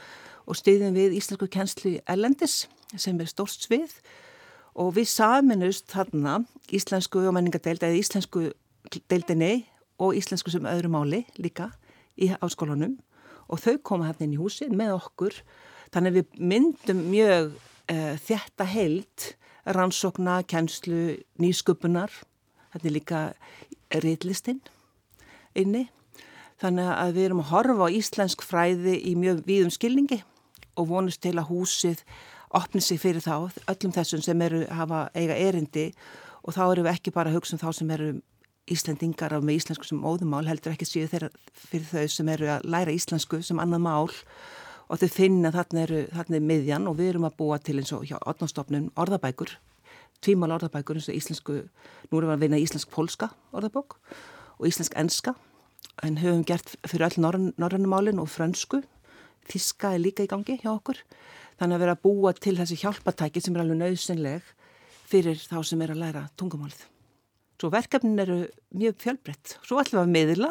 og 0.44 0.58
stiðin 0.58 0.96
við 0.96 1.16
íslensku 1.18 1.48
kjenslu 1.52 1.96
Ellendis 2.10 2.64
sem 2.96 3.18
er 3.20 3.30
stórst 3.30 3.66
svið. 3.66 3.92
Og 4.74 4.94
við 4.96 5.08
saminust 5.12 5.86
þarna 5.92 6.40
íslensku 6.74 7.22
og 7.22 7.36
menningadeild 7.36 7.84
eða 7.86 8.00
íslensku 8.00 8.48
deildinni 9.10 9.66
og 10.02 10.16
íslensku 10.18 10.52
sem 10.52 10.66
öðru 10.68 10.90
máli 10.92 11.22
líka 11.38 11.70
í 12.18 12.32
áskólanum 12.42 12.98
og 13.48 13.60
þau 13.62 13.76
koma 13.86 14.08
hérna 14.08 14.26
inn 14.26 14.34
í 14.36 14.40
húsin 14.40 14.74
með 14.76 14.96
okkur. 14.96 15.36
Þannig 15.94 16.18
við 16.18 16.42
myndum 16.50 17.04
mjög 17.12 17.54
uh, 17.54 18.14
þetta 18.26 18.66
heilt 18.66 19.30
rannsókna, 19.66 20.42
kjenslu, 20.48 21.16
nýsköpunar. 21.40 22.12
Þetta 22.74 22.88
er 22.88 22.94
líka 22.94 23.20
reyðlistinn 23.94 24.60
inni. 25.54 25.86
Þannig 26.62 26.90
að 26.90 27.16
við 27.16 27.26
erum 27.28 27.42
að 27.42 27.50
horfa 27.50 27.88
á 27.90 27.94
íslensk 27.94 28.44
fræði 28.46 28.98
í 29.10 29.14
mjög 29.18 29.42
víðum 29.48 29.72
skilningi 29.74 30.22
og 30.78 30.88
vonust 30.90 31.22
til 31.22 31.36
að 31.38 31.50
húsið 31.50 32.04
opni 32.54 32.82
sig 32.82 33.00
fyrir 33.02 33.22
þá, 33.22 33.50
öllum 33.70 33.94
þessum 33.94 34.22
sem 34.22 34.42
eru 34.46 34.62
hafa 34.70 35.08
eiga 35.14 35.34
erindi. 35.38 35.90
Og 36.44 36.54
þá 36.54 36.64
eru 36.68 36.84
við 36.86 36.94
ekki 36.94 37.14
bara 37.14 37.32
að 37.32 37.40
hugsa 37.40 37.56
um 37.56 37.62
þá 37.62 37.70
sem 37.78 37.90
eru 37.94 38.14
Íslendingar 38.64 39.34
af 39.36 39.42
með 39.44 39.58
íslensku 39.58 39.84
sem 39.84 40.04
óðumál 40.08 40.46
heldur 40.48 40.72
ekki 40.72 40.86
síðu 40.88 41.10
þeirra 41.12 41.26
fyrir 41.68 41.84
þau 41.84 42.12
sem 42.14 42.28
eru 42.32 42.46
að 42.48 42.62
læra 42.72 42.94
íslensku 42.96 43.42
sem 43.44 43.58
annað 43.60 43.82
mál 43.84 44.06
og 44.88 45.00
þau 45.00 45.08
finna 45.12 45.52
þarna 45.54 45.84
eru, 45.84 46.02
þarna 46.12 46.38
er 46.38 46.48
miðjan 46.50 46.88
og 46.90 46.98
við 46.98 47.12
erum 47.14 47.28
að 47.28 47.38
búa 47.40 47.58
til 47.62 47.78
eins 47.80 47.92
og 47.96 48.04
hjá 48.08 48.16
orðnástofnun 48.20 48.90
orðabækur, 49.00 49.54
tvímál 50.24 50.54
orðabækur 50.56 51.00
eins 51.00 51.10
og 51.10 51.18
íslensku, 51.18 51.58
nú 52.10 52.18
erum 52.18 52.32
við 52.32 52.36
að 52.36 52.44
vinna 52.44 52.62
íslensk-polska 52.62 53.30
orðabók 53.56 53.98
og 54.58 54.66
íslensk-enska. 54.68 55.34
En 56.02 56.18
höfum 56.18 56.42
gert 56.46 56.74
fyrir 56.88 57.06
öll 57.06 57.22
norrannumálin 57.22 58.18
og 58.18 58.30
frönsku. 58.32 58.82
Þíska 59.46 59.92
er 59.94 60.02
líka 60.02 60.24
í 60.24 60.30
gangi 60.30 60.56
hjá 60.62 60.72
okkur. 60.72 60.98
Þannig 61.60 61.76
að 61.76 61.84
vera 61.84 61.94
að 61.94 62.02
búa 62.02 62.32
til 62.34 62.56
þessi 62.58 62.80
hjálpatæki 62.80 63.42
sem 63.44 63.54
er 63.54 63.62
alveg 63.62 63.78
nöðsynleg 63.78 64.48
fyrir 65.06 65.38
þá 65.38 65.58
sem 65.68 65.82
er 65.84 65.92
að 65.94 66.02
læra 66.02 66.24
tungumálið. 66.40 66.82
Svo 67.60 67.70
verkefnin 67.70 68.18
eru 68.18 68.38
mjög 68.74 68.96
fjölbreytt. 69.04 69.58
Svo 69.62 69.78
ætlum 69.80 70.00
við 70.00 70.04
að 70.04 70.14
miðla, 70.16 70.50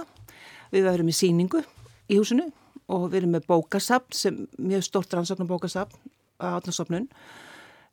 við 0.72 0.88
verum 0.88 1.12
í 1.12 1.18
síningu 1.18 1.63
í 2.08 2.20
húsinu 2.22 2.48
og 2.94 3.08
við 3.10 3.24
erum 3.24 3.38
með 3.38 3.48
bókasapn 3.50 4.18
sem 4.18 4.44
mjög 4.58 4.86
stort 4.88 5.16
rannsóknar 5.16 5.50
bókasapn 5.50 5.98
á 6.40 6.58
átnarsopnun 6.58 7.10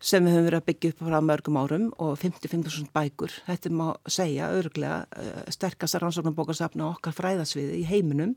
sem 0.01 0.25
við 0.25 0.37
höfum 0.37 0.47
verið 0.49 0.61
að 0.61 0.67
byggja 0.71 0.91
upp 0.93 1.03
frá 1.05 1.19
mörgum 1.21 1.59
árum 1.61 1.87
og 2.01 2.15
55.000 2.23 2.89
bækur. 2.95 3.35
Þetta 3.45 3.73
má 3.77 3.87
segja 4.09 4.49
örglega 4.57 5.03
eh, 5.21 5.43
sterkast 5.53 5.99
rannsóknar 6.01 6.37
bókasapn 6.39 6.81
á 6.81 6.89
okkar 6.89 7.17
fræðasviði 7.17 7.83
í 7.83 7.89
heiminum 7.89 8.37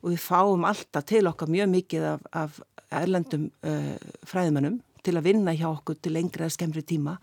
og 0.00 0.14
við 0.14 0.22
fáum 0.24 0.66
alltaf 0.66 1.06
til 1.10 1.26
okkar 1.30 1.50
mjög 1.52 1.70
mikið 1.74 2.06
af, 2.14 2.24
af 2.32 2.60
erlendum 2.90 3.50
uh, 3.66 3.96
fræðmennum 4.26 4.80
til 5.04 5.16
að 5.16 5.26
vinna 5.28 5.54
hjá 5.56 5.68
okkur 5.70 5.98
til 6.00 6.14
lengri 6.16 6.44
eða 6.46 6.54
skemmri 6.56 6.82
tíma 6.86 7.16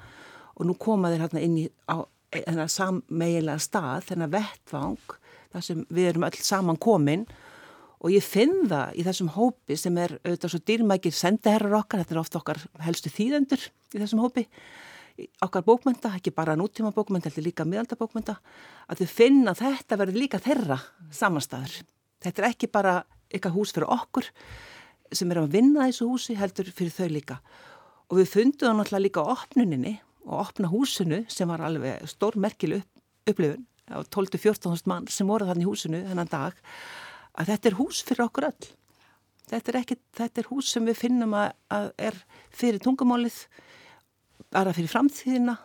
og 0.58 0.68
nú 0.70 0.78
koma 0.80 1.12
þeir 1.12 1.26
hérna 1.26 1.44
inn 1.44 1.58
í 1.62 1.66
þennar 2.38 2.72
sammeigilega 2.72 3.62
stað, 3.62 4.08
þennar 4.10 4.32
vettvang 4.34 5.18
þar 5.54 5.66
sem 5.66 5.84
við 5.94 6.12
erum 6.12 6.28
öll 6.28 6.40
saman 6.44 6.80
komin 6.82 7.26
og 7.98 8.14
ég 8.14 8.26
finn 8.26 8.68
það 8.70 8.98
í 9.00 9.06
þessum 9.08 9.32
hópi 9.34 9.78
sem 9.80 9.98
er 10.02 10.14
auðvitað 10.22 10.54
svo 10.54 10.60
dýrmækir 10.70 11.16
sendiherrar 11.16 11.80
okkar, 11.80 12.04
þetta 12.04 12.16
er 12.16 12.22
ofta 12.22 12.42
okkar 12.42 12.62
helstu 12.86 13.12
þýðendur 13.14 13.64
í 13.66 14.02
þessum 14.02 14.22
hópi, 14.22 14.46
okkar 15.42 15.66
bókmynda, 15.66 16.14
ekki 16.20 16.34
bara 16.36 16.58
nútíma 16.60 16.94
bókmynda, 16.94 17.32
þetta 17.32 17.42
er 17.42 17.48
líka 17.48 17.66
miðaldabókmynda, 17.66 18.38
að 18.88 19.02
þau 19.02 19.14
finna 19.18 19.54
að 19.54 19.64
þetta 19.64 20.00
verður 20.04 20.22
líka 20.22 20.42
þeirra 20.44 20.78
samanstæður. 21.10 21.80
Þetta 22.26 22.44
er 22.44 22.50
ekki 22.52 22.70
bara 22.74 22.98
eitthvað 23.32 23.58
hús 23.58 23.74
fyrir 23.74 23.90
okkur 23.98 24.30
sem 25.16 25.32
er 25.32 25.40
að 25.42 25.56
vinna 25.56 25.88
þessu 25.88 26.10
húsi, 26.10 26.36
heldur 26.38 26.70
fyrir 26.76 26.94
þau 26.94 27.10
líka. 27.14 27.40
Og 28.12 28.22
við 28.22 28.30
fundum 28.32 28.68
það 28.68 28.78
náttúrulega 28.78 29.06
líka 29.06 29.24
á 29.24 29.32
opnuninni 29.34 29.96
og 30.28 30.44
opna 30.44 30.70
húsinu 30.72 31.24
sem 31.32 31.50
var 31.50 31.64
alveg 31.66 32.06
stór 32.12 32.38
merkileg 32.40 32.86
upplifun 33.28 33.66
á 33.88 34.04
12-14 34.04 34.88
mann 34.88 35.08
sem 35.12 35.28
voru 35.28 35.48
þannig 35.48 35.64
í 35.64 35.70
húsinu 35.70 36.02
þennan 36.10 36.32
dag 36.32 36.58
að 37.38 37.54
þetta 37.54 37.70
er 37.70 37.78
hús 37.80 38.02
fyrir 38.06 38.26
okkur 38.28 38.50
öll. 38.50 38.68
Þetta 39.48 39.72
er, 39.72 39.80
ekki, 39.80 39.98
þetta 40.18 40.42
er 40.42 40.50
hús 40.52 40.74
sem 40.74 40.88
við 40.88 41.00
finnum 41.06 41.36
að, 41.38 41.54
að 41.72 41.88
er 42.10 42.18
fyrir 42.52 42.84
tungumálið, 42.84 43.38
bara 44.52 44.74
fyrir 44.76 44.92
framtíðina 44.92 45.56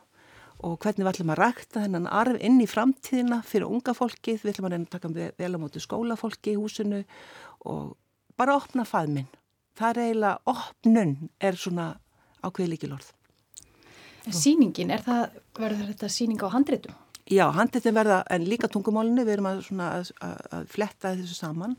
og 0.62 0.76
hvernig 0.82 1.02
við 1.02 1.10
ætlum 1.10 1.32
að 1.34 1.40
rækta 1.40 1.82
þennan 1.82 2.06
arf 2.06 2.38
inn 2.38 2.60
í 2.62 2.68
framtíðina 2.70 3.40
fyrir 3.46 3.66
unga 3.66 3.94
fólkið, 3.98 4.44
við 4.44 4.52
ætlum 4.52 4.68
að 4.68 4.76
reyna 4.76 4.86
að 4.86 4.92
taka 4.94 5.10
vel 5.42 5.50
á 5.50 5.58
mótu 5.58 5.82
skólafólki 5.82 6.54
í 6.54 6.60
húsinu 6.60 7.02
og 7.66 7.96
bara 8.38 8.54
opna 8.60 8.86
faðminn. 8.86 9.26
Það 9.74 9.90
er 9.90 10.00
eiginlega, 10.04 10.38
opnun 10.52 11.16
er 11.42 11.58
svona 11.58 11.88
ákveði 12.44 12.74
líkilorð. 12.76 13.10
Sýningin, 14.30 14.92
er 14.94 15.02
það, 15.02 15.40
verður 15.58 15.88
þetta 15.90 16.10
sýning 16.12 16.42
á 16.46 16.54
handréttum? 16.54 16.94
Já, 17.30 17.46
handritin 17.54 17.94
verða, 17.94 18.22
en 18.34 18.46
líka 18.50 18.68
tungumálinu, 18.70 19.22
við 19.22 19.36
erum 19.36 19.48
að, 19.50 19.60
að, 19.78 20.08
að, 20.50 20.64
fletta 20.72 21.12
þessu 21.14 21.36
saman 21.38 21.76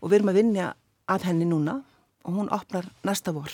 og 0.00 0.08
við 0.08 0.20
erum 0.20 0.30
að 0.32 0.38
vinja 0.40 0.68
að 1.10 1.26
henni 1.28 1.48
núna 1.48 1.80
og 2.24 2.38
hún 2.38 2.48
opnar 2.54 2.88
næsta 3.04 3.34
vor. 3.36 3.52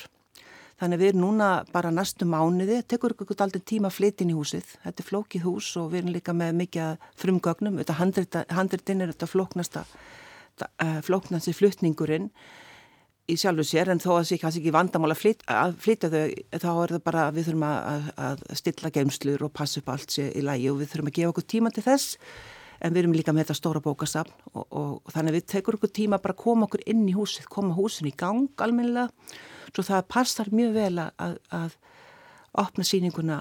Þannig 0.76 1.00
við 1.00 1.10
erum 1.10 1.22
núna 1.24 1.48
bara 1.72 1.90
næstu 1.90 2.28
mánuði, 2.28 2.82
tekur 2.84 3.16
ykkur 3.16 3.42
aldrei 3.42 3.62
tíma 3.64 3.90
inn 3.90 4.30
í 4.30 4.36
húsið. 4.36 4.76
Þetta 4.84 5.02
er 5.02 5.08
flókið 5.08 5.42
hús 5.42 5.70
og 5.80 5.90
við 5.90 6.02
erum 6.02 6.12
líka 6.12 6.32
með 6.32 6.52
mikið 6.60 6.98
frumgögnum. 7.16 7.80
Þetta 7.80 8.44
handritin 8.52 9.00
er 9.00 9.12
þetta 9.14 9.26
flóknasta, 9.26 9.84
eh, 10.78 11.00
flóknasti 11.02 11.54
flutningurinn 11.54 12.30
í 13.26 13.36
sjálfu 13.38 13.64
sér 13.66 13.90
en 13.90 14.00
þó 14.02 14.10
að 14.12 14.18
það 14.18 14.28
sé 14.28 14.36
kannski 14.40 14.60
ekki 14.62 14.74
vandamál 14.74 15.10
að 15.10 15.20
flytja, 15.20 15.54
að 15.58 15.72
flytja 15.82 16.10
þau 16.12 16.20
þá 16.62 16.68
er 16.72 16.92
það 16.94 17.00
bara 17.08 17.24
við 17.34 17.48
þurfum 17.48 17.64
að, 17.68 18.10
að 18.26 18.44
stilla 18.60 18.92
geimslur 18.94 19.44
og 19.46 19.54
passa 19.56 19.80
upp 19.80 19.90
allt 19.94 20.14
sér 20.14 20.36
í 20.36 20.44
lægi 20.46 20.68
og 20.70 20.78
við 20.80 20.92
þurfum 20.92 21.10
að 21.10 21.16
gefa 21.18 21.32
okkur 21.32 21.48
tíma 21.54 21.72
til 21.74 21.84
þess. 21.86 22.20
En 22.76 22.92
við 22.92 23.02
erum 23.02 23.16
líka 23.16 23.32
með 23.32 23.46
þetta 23.46 23.56
stóra 23.56 23.82
bókasafn 23.82 24.34
og, 24.52 24.64
og, 24.68 24.90
og 25.00 25.14
þannig 25.14 25.38
við 25.38 25.46
tekur 25.54 25.78
okkur 25.78 25.92
tíma 25.96 26.20
bara 26.22 26.36
að 26.36 26.42
koma 26.44 26.68
okkur 26.68 26.84
inn 26.92 27.06
í 27.08 27.14
húsið, 27.16 27.48
koma 27.50 27.74
húsin 27.74 28.10
í 28.10 28.14
gang 28.14 28.62
almennilega, 28.62 29.08
svo 29.72 29.86
það 29.86 30.10
passar 30.12 30.52
mjög 30.52 30.76
vel 30.76 31.00
að, 31.06 31.38
að 31.56 31.78
opna 32.62 32.86
síninguna 32.86 33.40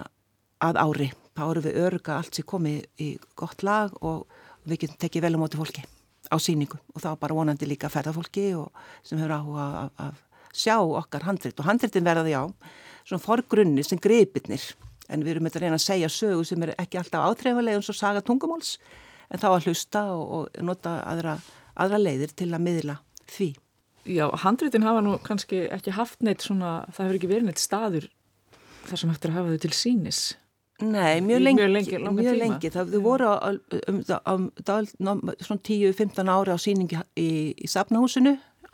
að 0.65 0.79
ári. 0.81 1.11
Þá 1.35 1.43
eru 1.49 1.65
við 1.67 1.81
örga 1.83 2.21
allt 2.21 2.39
sem 2.39 2.47
komi 2.47 2.79
í 3.03 3.11
gott 3.35 3.67
lag 3.67 3.91
og 4.01 4.23
við 4.65 4.85
getum 4.85 5.03
tekið 5.03 5.27
vel 5.27 5.35
á 5.35 5.41
móti 5.43 5.59
fólki 5.59 5.83
á 6.31 6.37
síningu 6.41 6.79
og 6.93 7.01
þá 7.03 7.09
bara 7.19 7.37
vonandi 7.37 7.67
líka 7.69 7.91
ferðarfólki 7.91 8.47
sem 9.05 9.19
hefur 9.19 9.35
áhuga 9.35 9.89
að 10.01 10.21
sjá 10.55 10.77
okkar 10.79 11.25
handrit. 11.27 11.57
Og 11.59 11.67
handritin 11.67 12.05
verða 12.05 12.25
því 12.25 12.35
á 12.39 12.43
svona 13.05 13.23
forgrunni 13.23 13.83
sem 13.85 14.01
greipirnir 14.01 14.63
en 15.11 15.25
við 15.25 15.35
erum 15.35 15.49
að 15.49 15.59
reyna 15.61 15.77
að 15.77 15.85
segja 15.85 16.09
sögu 16.09 16.45
sem 16.47 16.63
er 16.65 16.73
ekki 16.81 16.99
alltaf 17.01 17.27
áþreifalega 17.29 17.79
eins 17.79 17.91
og 17.91 17.97
saga 17.97 18.23
tungumáls 18.25 18.77
en 19.29 19.41
þá 19.41 19.49
að 19.51 19.67
hlusta 19.69 20.05
og, 20.13 20.25
og 20.25 20.65
nota 20.65 20.97
aðra, 21.05 21.37
aðra 21.75 22.01
leiðir 22.01 22.33
til 22.37 22.49
að 22.53 22.65
miðla 22.65 22.97
því. 23.29 23.51
Já, 24.05 24.25
handritin 24.43 24.85
hafa 24.85 25.01
nú 25.01 25.15
kannski 25.25 25.65
ekki 25.73 25.95
haft 25.97 26.21
neitt 26.25 26.45
svona, 26.45 26.83
það 26.93 27.07
hefur 27.07 27.19
ekki 27.19 27.31
verið 27.31 27.47
neitt 27.49 27.61
staður 27.61 28.09
þar 28.85 29.01
sem 29.01 29.13
eftir 29.13 29.31
að 29.31 29.39
hafa 29.39 29.53
þau 29.53 29.63
til 29.65 29.73
sínis 29.73 30.19
Nei, 30.83 31.21
mjög 31.23 31.39
lengi, 31.39 31.61
mjög 31.61 31.71
lengi, 31.71 31.97
mjög 32.17 32.35
lengi. 32.35 32.69
það 32.73 32.89
þau 32.91 33.01
voru 33.05 33.29
á, 33.31 33.47
um, 33.87 34.01
um, 34.27 34.49
um, 35.07 35.29
svona 35.39 35.63
10-15 35.63 36.31
ári 36.33 36.51
á 36.51 36.59
síningi 36.59 36.99
í, 37.15 37.29
í 37.55 37.69
Safnahúsinu 37.71 38.33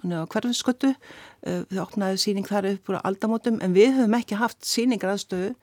á 0.09 0.25
hverfisköttu 0.25 0.95
uh, 0.95 1.61
þau 1.69 1.83
opnaði 1.83 2.17
síning 2.23 2.49
þar 2.49 2.71
upp 2.71 2.89
úr 2.89 2.99
aldamótum 3.05 3.61
en 3.61 3.77
við 3.77 3.93
höfum 3.99 4.17
ekki 4.17 4.41
haft 4.41 4.65
síningar 4.65 5.13
aðstöðu 5.13 5.53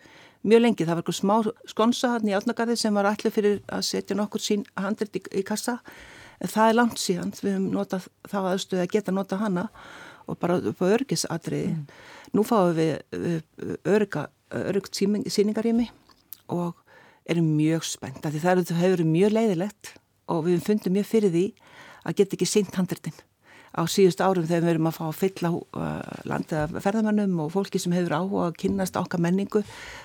mjög 0.47 0.63
lengi, 0.63 0.87
það 0.87 0.95
var 0.95 1.03
eitthvað 1.03 1.19
smá 1.19 1.37
skonsa 1.75 2.15
hann 2.15 2.31
í 2.31 2.39
Átnagarði 2.39 2.79
sem 2.79 2.95
var 2.95 3.11
allir 3.11 3.35
fyrir 3.35 3.61
að 3.67 3.87
setja 3.91 4.15
nokkur 4.15 4.47
sín 4.47 4.63
handrit 4.79 5.19
í, 5.19 5.27
í 5.35 5.43
kassa. 5.43 5.81
En 6.39 6.55
það 6.55 6.71
er 6.71 6.79
langt 6.79 7.03
síðan, 7.03 7.35
við 7.43 7.57
höfum 7.57 7.71
notað 7.75 8.11
þá 8.31 8.39
aðstöðu 8.45 8.85
að 8.85 8.93
geta 8.95 9.15
notað 9.17 9.43
hana 9.43 9.71
og 10.31 10.39
bara 10.39 10.63
upp 10.71 10.87
á 10.87 10.87
örgisadriði 10.87 11.73
mm. 11.75 11.87
nú 12.39 12.47
fáum 12.47 12.77
við 12.79 13.41
örga 13.83 14.29
örgt 14.55 14.95
síningarými 14.95 15.89
og 16.53 16.77
erum 17.29 17.49
mjög 17.59 17.87
spennt 17.87 18.25
því 18.25 18.43
það 18.43 18.61
hefur 18.73 18.95
verið 18.97 19.11
mjög 19.13 19.35
leiðilegt 19.37 19.95
og 20.33 20.45
við 20.47 20.63
fundum 20.65 20.95
mjög 20.97 21.09
fyrir 21.09 21.35
því 21.35 21.47
að 22.09 22.21
geta 22.21 22.39
ekki 22.39 22.49
syngt 22.49 22.79
handritin. 22.79 23.17
Á 23.77 23.85
síðust 23.85 24.23
árum 24.25 24.47
þegar 24.49 24.65
við 24.65 24.73
erum 24.73 24.89
að 24.89 24.97
fá 24.97 25.03
að 25.07 25.19
fylla 25.19 25.51
uh, 25.53 26.21
landið 26.29 26.79
ferðamannum 26.83 27.35
og 27.45 27.51
fólki 27.53 27.81
sem 27.81 27.93
hefur 27.93 28.15
áhuga 28.17 28.47
að 28.49 28.57
kynast 28.63 28.97
okkar 28.97 29.21
menningu 29.23 29.61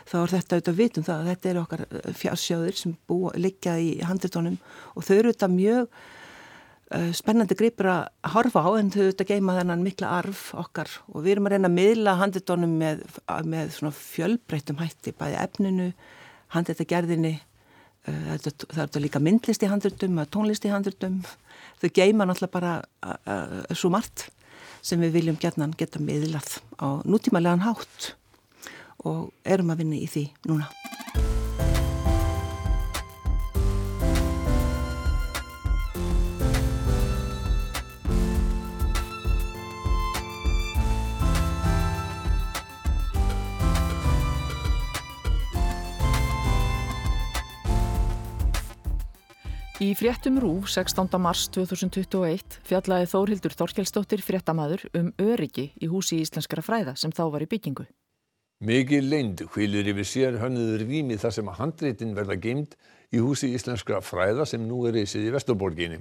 þá 0.10 0.18
er 0.20 0.34
þetta 0.34 0.58
auðvitað 0.58 0.82
vitum 0.82 1.06
það 1.08 1.22
að 1.22 1.30
þetta 1.32 1.50
er 1.50 1.60
okkar 1.62 1.86
uh, 1.86 2.10
fjársjóður 2.20 2.82
sem 2.82 2.98
liggja 3.40 3.78
í 3.80 3.94
handritónum 4.04 4.60
og 4.94 5.08
þau 5.08 5.14
eru 5.16 5.32
auðvitað 5.32 5.56
mjög 5.56 5.86
uh, 5.88 7.08
spennandi 7.16 7.58
gripur 7.64 7.90
að 7.94 8.34
horfa 8.36 8.66
á 8.68 8.70
en 8.82 8.92
þau 8.92 9.00
auðvitað 9.06 9.32
geima 9.32 9.56
þennan 9.62 9.88
mikla 9.88 10.12
arf 10.20 10.44
okkar. 10.60 10.92
Og 11.16 11.24
við 11.24 11.38
erum 11.38 11.48
að 11.48 11.56
reyna 11.56 11.72
að 11.72 11.78
miðla 11.80 12.18
handritónum 12.20 12.76
með, 12.84 13.08
með 13.48 13.80
fjölbreytum 14.02 14.84
hætti 14.84 15.16
bæði 15.16 15.40
efninu 15.40 15.94
handreitagerðinni 16.54 17.34
uh, 17.38 18.38
það 18.38 18.48
er 18.48 18.78
þetta 18.78 19.04
líka 19.04 19.24
myndlist 19.24 19.66
í 19.66 19.72
handreitum 19.72 20.22
tónlist 20.34 20.68
í 20.68 20.74
handreitum 20.74 21.22
þau 21.82 21.90
geima 21.94 22.28
náttúrulega 22.30 22.56
bara 22.56 22.74
uh, 23.06 23.18
uh, 23.26 23.76
svo 23.76 23.92
margt 23.94 24.30
sem 24.84 25.02
við 25.04 25.18
viljum 25.20 25.40
gerðnan 25.40 25.76
geta 25.80 26.02
miðlað 26.04 26.60
á 26.80 27.00
nútímaðlegan 27.08 27.68
hátt 27.68 28.14
og 29.04 29.32
erum 29.44 29.74
að 29.74 29.84
vinna 29.84 30.00
í 30.00 30.10
því 30.10 30.28
núna 30.50 30.72
Í 49.82 49.88
fréttum 49.98 50.36
Rúf 50.38 50.68
16. 50.70 51.08
mars 51.18 51.48
2021 51.50 52.60
fjallaði 52.68 53.08
Þórhildur 53.10 53.56
Þorkjelsdóttir 53.58 54.22
fréttamaður 54.22 54.84
um 55.00 55.08
öryggi 55.18 55.72
í 55.82 55.90
húsi 55.90 56.20
íslenskara 56.22 56.62
fræða 56.62 56.94
sem 57.02 57.10
þá 57.10 57.24
var 57.34 57.42
í 57.42 57.48
byggingu. 57.50 57.88
Mikið 58.62 59.08
leind 59.10 59.42
hvilir 59.56 59.90
yfir 59.90 60.06
sér 60.06 60.38
hönnuður 60.44 60.86
rými 60.86 61.18
þar 61.18 61.34
sem 61.40 61.50
að 61.50 61.58
handreitin 61.64 62.14
verða 62.14 62.38
geimt 62.46 62.78
í 63.10 63.24
húsi 63.26 63.50
íslenskara 63.58 64.06
fræða 64.06 64.46
sem 64.54 64.62
nú 64.62 64.86
er 64.86 64.94
reysið 65.00 65.26
í 65.26 65.34
Vesturborginni. 65.34 66.00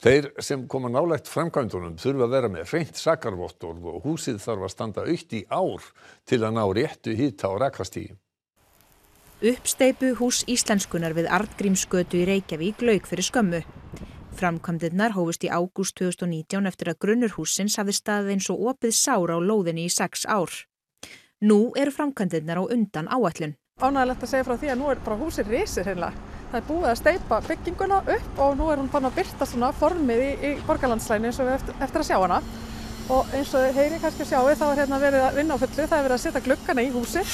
Þeir 0.00 0.30
sem 0.38 0.68
koma 0.70 0.94
nálægt 0.94 1.26
framkvæmdunum 1.34 1.98
þurfa 1.98 2.28
að 2.28 2.34
vera 2.38 2.54
með 2.54 2.76
reynt 2.76 2.94
sakarvottorð 2.94 3.90
og 3.90 4.06
húsið 4.06 4.38
þarf 4.46 4.68
að 4.68 4.76
standa 4.78 5.10
aukt 5.10 5.34
í 5.34 5.42
ár 5.50 5.92
til 6.30 6.44
að 6.44 6.60
ná 6.60 6.62
réttu 6.78 7.18
hýta 7.18 7.50
á 7.50 7.58
rakastígi. 7.66 8.14
Uppsteipu 9.40 10.10
hús 10.18 10.42
íslenskunar 10.52 11.14
við 11.16 11.30
Artgrímsgötu 11.32 12.18
í 12.20 12.26
Reykjavík 12.28 12.82
lauk 12.84 13.06
fyrir 13.08 13.24
skömmu. 13.24 13.60
Framkvæmdirnar 14.36 15.14
hófust 15.14 15.46
í 15.46 15.48
ágúst 15.48 15.96
2019 15.96 16.68
eftir 16.68 16.90
að 16.92 16.98
grunnur 17.00 17.32
húsins 17.38 17.78
hafði 17.80 17.94
staðið 17.96 18.34
eins 18.34 18.48
og 18.52 18.66
opið 18.74 18.92
sára 18.98 19.38
á 19.38 19.40
lóðinni 19.40 19.86
í 19.88 19.94
sex 19.94 20.26
ár. 20.28 20.52
Nú 21.40 21.72
eru 21.72 21.88
framkvæmdirnar 21.88 22.60
á 22.60 22.64
undan 22.68 23.08
áætlun. 23.08 23.56
Ánægilegt 23.80 24.26
að 24.28 24.32
segja 24.34 24.44
frá 24.44 24.58
því 24.60 24.72
að 24.74 24.78
nú 24.82 24.92
er 24.92 25.00
bara 25.08 25.20
húsið 25.22 25.54
risir 25.56 25.88
hérna. 25.88 26.12
Það 26.52 26.60
er 26.60 26.68
búið 26.68 26.88
að 26.90 27.00
steipa 27.00 27.40
bygginguna 27.48 28.04
upp 28.18 28.44
og 28.44 28.60
nú 28.60 28.68
er 28.68 28.82
hún 28.82 28.92
fann 28.92 29.08
að 29.08 29.16
byrta 29.22 29.48
svona 29.48 29.72
formið 29.72 30.20
í, 30.26 30.30
í 30.36 30.54
borgarlandslæni 30.68 31.30
eins 31.30 31.40
og 31.40 31.48
við 31.48 31.56
eftir, 31.56 31.80
eftir 31.80 32.04
að 32.04 32.10
sjá 32.10 32.18
hana. 32.20 32.42
Og 33.08 33.32
eins 33.38 33.56
og 33.56 33.72
heyri 33.72 34.04
kannski 34.04 34.28
sjáu 34.28 34.52
þá 34.52 34.68
er 34.68 34.82
hérna 34.84 35.00
verið 35.00 35.30
að 35.30 35.40
vinna 35.40 35.56
á 35.56 35.62
fullu, 35.64 35.86
það 35.86 35.96
er 35.96 36.08
verið 36.10 36.18
að 36.18 36.24
setja 36.26 36.44
glukkana 36.44 36.84
í 36.84 36.92
húsi 36.92 37.24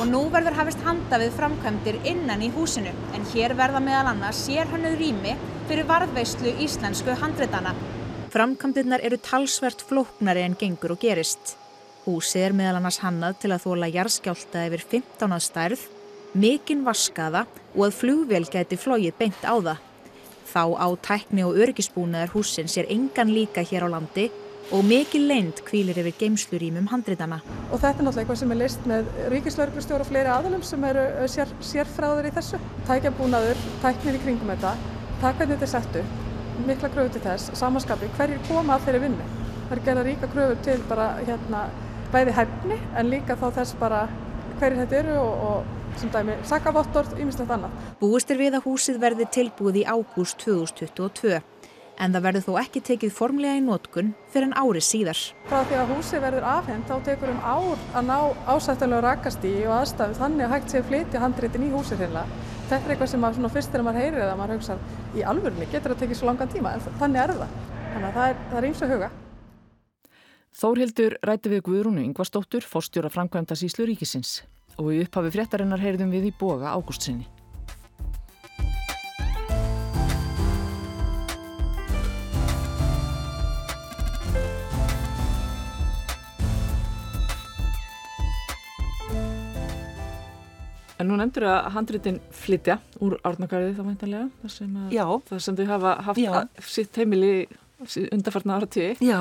og 0.00 0.08
nú 0.08 0.20
verður 0.32 0.54
hafist 0.56 0.80
handa 0.80 1.18
við 1.20 1.34
framkvæmdir 1.36 1.98
innan 2.08 2.40
í 2.40 2.48
húsinu 2.54 2.92
en 3.12 3.24
hér 3.34 3.52
verða 3.58 3.82
meðal 3.84 4.14
annars 4.14 4.38
sérhönnuð 4.46 4.94
rými 4.96 5.34
fyrir 5.68 5.84
varðveislu 5.90 6.54
íslensku 6.64 7.12
handreitana. 7.20 7.74
Framkvæmdirnar 8.32 9.04
eru 9.04 9.18
talsvert 9.20 9.84
flóknari 9.84 10.46
en 10.46 10.56
gengur 10.56 10.94
og 10.94 11.02
gerist. 11.04 11.56
Húsið 12.06 12.46
er 12.46 12.56
meðal 12.56 12.78
annars 12.78 13.02
hannað 13.04 13.42
til 13.42 13.52
að 13.52 13.66
þóla 13.66 13.90
jarðskjálta 13.92 14.64
yfir 14.70 14.86
15 14.96 15.36
að 15.36 15.44
stærð, 15.50 15.86
mikinn 16.32 16.86
vaskaða 16.86 17.44
og 17.74 17.86
að 17.90 17.96
flugvél 18.00 18.46
geti 18.48 18.80
flóið 18.80 19.18
beint 19.20 19.44
á 19.44 19.52
það. 19.52 19.84
Þá 20.50 20.64
á 20.80 20.88
tækni 20.96 21.44
og 21.44 21.60
örgisbúnaðar 21.60 22.32
húsin 22.32 22.72
sér 22.72 22.88
engan 22.88 23.34
líka 23.36 23.60
hér 23.60 23.84
á 23.84 23.88
landi 23.92 24.30
og 24.70 24.84
mikið 24.86 25.24
leint 25.26 25.60
kvílir 25.66 25.98
yfir 25.98 26.14
geimslurýmum 26.20 26.86
handritana. 26.92 27.40
Og 27.70 27.80
þetta 27.82 27.90
er 27.90 28.06
náttúrulega 28.06 28.22
eitthvað 28.22 28.38
sem 28.40 28.54
er 28.54 28.58
list 28.60 28.86
með 28.86 29.10
ríkislauglustjóru 29.32 30.04
og 30.04 30.10
fleiri 30.10 30.30
aðalum 30.30 30.62
sem 30.66 30.86
eru 30.86 31.04
sér, 31.32 31.50
sérfráður 31.72 32.28
í 32.30 32.32
þessu. 32.36 32.60
Tækjabúnaður, 32.86 33.64
tæknir 33.82 34.18
í 34.18 34.22
kringum 34.22 34.52
þetta, 34.54 34.72
það 35.22 35.40
hvernig 35.40 35.58
þetta 35.58 35.68
er 35.68 35.72
settu, 35.74 36.04
mikla 36.68 36.92
kröfu 36.94 37.14
til 37.16 37.24
þess, 37.26 37.52
samanskapi, 37.58 38.10
hverjir 38.18 38.42
koma 38.46 38.76
að 38.76 38.86
þeirri 38.86 39.04
vinnu. 39.08 39.28
Það 39.66 39.76
er 39.76 39.84
gerða 39.88 40.06
ríka 40.06 40.30
kröfu 40.30 40.62
til 40.68 40.78
bara 40.90 41.10
hérna 41.18 41.66
bæði 42.14 42.38
hefni 42.38 42.80
en 42.98 43.10
líka 43.10 43.38
þá 43.38 43.46
þess 43.60 43.78
bara 43.80 44.06
hverjir 44.60 44.82
þetta 44.84 45.00
eru 45.02 45.18
og, 45.18 45.46
og 45.50 45.98
sem 45.98 46.10
dæmi 46.14 46.36
sakavottor, 46.46 47.08
ýmislegt 47.18 47.50
annað. 47.50 47.74
Búist 47.98 48.30
er 48.30 48.38
við 48.38 48.58
að 48.58 48.68
húsið 48.68 49.00
verði 49.02 49.26
tilbúið 49.34 49.82
í 49.82 49.88
ágúst 49.90 50.38
2022 50.44 51.40
en 52.00 52.14
það 52.14 52.24
verður 52.26 52.44
þó 52.46 52.52
ekki 52.62 52.80
tekið 52.88 53.12
formlega 53.14 53.58
í 53.58 53.64
nótkun 53.64 54.12
fyrir 54.32 54.48
en 54.48 54.54
ári 54.56 54.82
síðar. 54.84 55.20
Frá 55.50 55.60
því 55.68 55.78
að 55.80 55.92
húsi 55.94 56.20
verður 56.22 56.46
afhengt 56.48 56.88
þá 56.88 56.96
tekur 57.08 57.32
um 57.34 57.40
ár 57.44 57.82
að 57.98 58.06
ná 58.08 58.16
ásættanlega 58.48 59.04
rakasti 59.06 59.52
og 59.66 59.74
aðstæðu 59.78 60.18
þannig 60.20 60.46
að 60.46 60.54
hægt 60.54 60.74
sé 60.74 60.82
flytja 60.88 61.22
handréttin 61.24 61.66
í 61.66 61.72
húsi 61.74 61.98
hérna. 62.00 62.24
Þetta 62.70 62.80
er 62.80 62.94
eitthvað 62.94 63.12
sem 63.12 63.26
að 63.26 63.36
svona 63.38 63.50
fyrst 63.54 63.72
þegar 63.72 63.86
maður 63.88 64.04
heyrir 64.04 64.24
eða 64.26 64.36
maður 64.38 64.60
hugsa 64.60 64.78
í 65.18 65.24
alvörni 65.32 65.66
getur 65.72 65.94
að 65.94 66.04
tekið 66.04 66.20
svo 66.20 66.30
langan 66.30 66.52
tíma 66.52 66.76
en 66.76 66.86
þannig 67.02 67.24
er 67.24 67.34
það. 67.40 67.58
Þannig 67.90 68.08
að 68.08 68.16
það 68.20 68.30
er, 68.30 68.40
það 68.50 68.60
er 68.60 68.68
eins 68.68 68.84
og 68.84 68.94
huga. 68.94 69.10
Þórhildur 70.60 71.18
rætti 71.26 71.50
við 71.50 71.64
Guðrúnu 71.66 72.06
Yngvastóttur, 72.08 72.66
fórstjóra 72.66 73.10
framkvæmda 73.10 73.58
síslu 73.58 73.86
ríkisins 73.90 74.40
og 74.78 74.94
í 74.94 75.02
upphafi 75.04 75.34
fréttarinnar 75.34 75.82
heyrðum 75.82 76.14
við 76.14 76.30
í 76.30 76.34
boga 76.38 76.72
ágústsinni. 76.74 77.26
En 91.00 91.08
nú 91.08 91.16
nefndur 91.16 91.46
að 91.48 91.70
handritin 91.74 92.18
flytja 92.36 92.76
úr 93.00 93.16
árnakarði 93.24 93.72
þá 93.78 93.84
veintanlega, 93.86 94.26
þar 94.42 94.52
sem, 94.52 94.74
sem 95.46 95.56
þau 95.56 95.66
hafa 95.70 95.94
haft 96.10 96.20
Já. 96.20 96.32
sitt 96.60 96.98
heimili 97.00 97.32
undarfarnar 98.12 98.60
ára 98.60 98.68
tíu. 98.68 98.90
Já. 99.00 99.20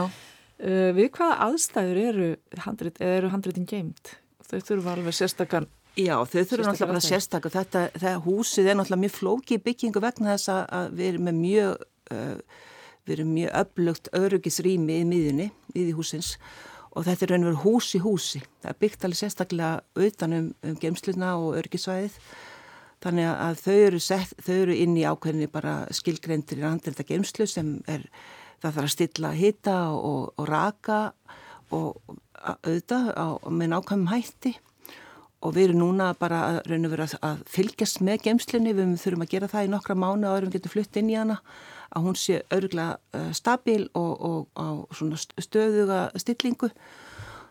Uh, 0.59 0.89
við 0.97 1.13
hvaða 1.15 1.37
aðstæður 1.45 1.99
eru, 2.03 2.29
handrit, 2.65 2.99
eru 2.99 3.29
handritin 3.31 3.67
geimt? 3.69 4.17
Þau 4.49 4.57
þurfa 4.67 4.95
alveg 4.97 5.15
sérstakann 5.15 5.69
Já, 5.99 6.15
þau 6.23 6.41
þurfum 6.47 6.67
náttúrulega 6.67 6.91
bara 6.91 7.03
sérstaklega. 7.03 7.61
Þetta, 7.63 7.83
þetta 7.95 8.23
húsið 8.23 8.67
er 8.67 8.77
náttúrulega 8.77 9.03
mjög 9.05 9.13
flóki 9.15 9.59
byggingu 9.63 10.01
vegna 10.03 10.35
þess 10.35 10.51
að 10.53 10.91
við 10.99 11.11
erum 11.13 11.25
með 11.27 11.39
mjög, 11.39 11.85
uh, 12.15 12.65
við 13.07 13.15
erum 13.15 13.31
mjög 13.35 13.55
öflugt 13.63 14.11
öryggisrými 14.19 14.99
í 14.99 15.07
miðjunni, 15.09 15.47
í 15.73 15.85
því 15.87 15.95
húsins 15.97 16.35
og 16.35 16.68
þetta 16.95 17.25
er 17.25 17.33
raun 17.33 17.45
og 17.45 17.49
veru 17.51 17.63
hús 17.63 17.89
í 17.95 18.01
húsi. 18.03 18.41
Það 18.63 18.71
er 18.71 18.79
byggt 18.83 19.03
alveg 19.05 19.19
sérstaklega 19.19 20.05
utan 20.07 20.35
um, 20.37 20.47
um 20.65 20.77
gemsluna 20.81 21.35
og 21.39 21.59
örgisvæðið. 21.61 22.17
Þannig 22.99 23.29
að 23.31 23.61
þau 23.63 23.75
eru, 23.75 23.99
sett, 24.03 24.33
þau 24.43 24.55
eru 24.57 24.75
inn 24.75 24.97
í 24.99 25.05
ákveðinni 25.07 25.47
bara 25.51 25.75
skilgrendir 25.95 26.59
í 26.59 26.65
randilda 26.65 27.05
gemslu 27.07 27.47
sem 27.47 27.77
er, 27.87 28.03
það 28.59 28.73
þarf 28.73 28.89
að 28.89 28.95
stilla 28.95 29.31
hita 29.37 29.77
og, 29.95 30.33
og 30.35 30.49
raka 30.49 30.99
og 31.75 31.95
á, 32.43 33.27
með 33.47 33.71
nákvæmum 33.71 34.11
hætti 34.11 34.57
og 35.39 35.55
við 35.55 35.69
erum 35.69 35.83
núna 35.85 36.09
bara 36.19 36.41
að 36.49 36.57
raun 36.67 36.87
og 36.89 36.93
veru 36.93 37.05
að, 37.05 37.15
að 37.23 37.43
fylgjast 37.47 38.01
með 38.03 38.25
gemslunni, 38.25 38.75
við 38.75 38.95
þurfum 38.99 39.23
að 39.23 39.31
gera 39.31 39.51
það 39.51 39.67
í 39.67 39.71
nokkra 39.71 39.95
mánu 39.95 40.27
og 40.27 40.39
erum 40.41 40.51
getur 40.51 40.73
flutt 40.73 40.99
inn 40.99 41.11
í 41.13 41.15
hana 41.15 41.39
að 41.95 42.05
hún 42.07 42.17
sé 42.19 42.41
örgla 42.53 42.91
uh, 43.15 43.29
stabil 43.35 43.87
og, 43.97 44.11
og 44.29 44.47
á 44.59 44.67
stöðuga 45.41 46.01
stillingu. 46.19 46.71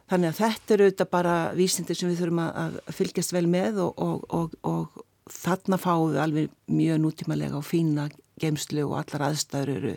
Þannig 0.08 0.30
að 0.30 0.38
þetta 0.38 0.74
eru 0.74 0.86
auðvitað 0.88 1.10
bara 1.12 1.34
vísindir 1.56 1.98
sem 1.98 2.08
við 2.08 2.22
þurfum 2.22 2.44
að 2.46 2.78
fylgjast 2.96 3.34
vel 3.36 3.44
með 3.50 3.82
og, 3.84 4.24
og, 4.32 4.54
og 4.64 5.02
þarna 5.28 5.76
fáum 5.80 6.14
við 6.14 6.22
alveg 6.22 6.54
mjög 6.72 7.02
nútímalega 7.02 7.58
og 7.58 7.66
fína 7.68 8.08
geimslu 8.40 8.86
og 8.86 8.96
allar 9.02 9.28
aðstæður 9.28 9.74
eru 9.74 9.94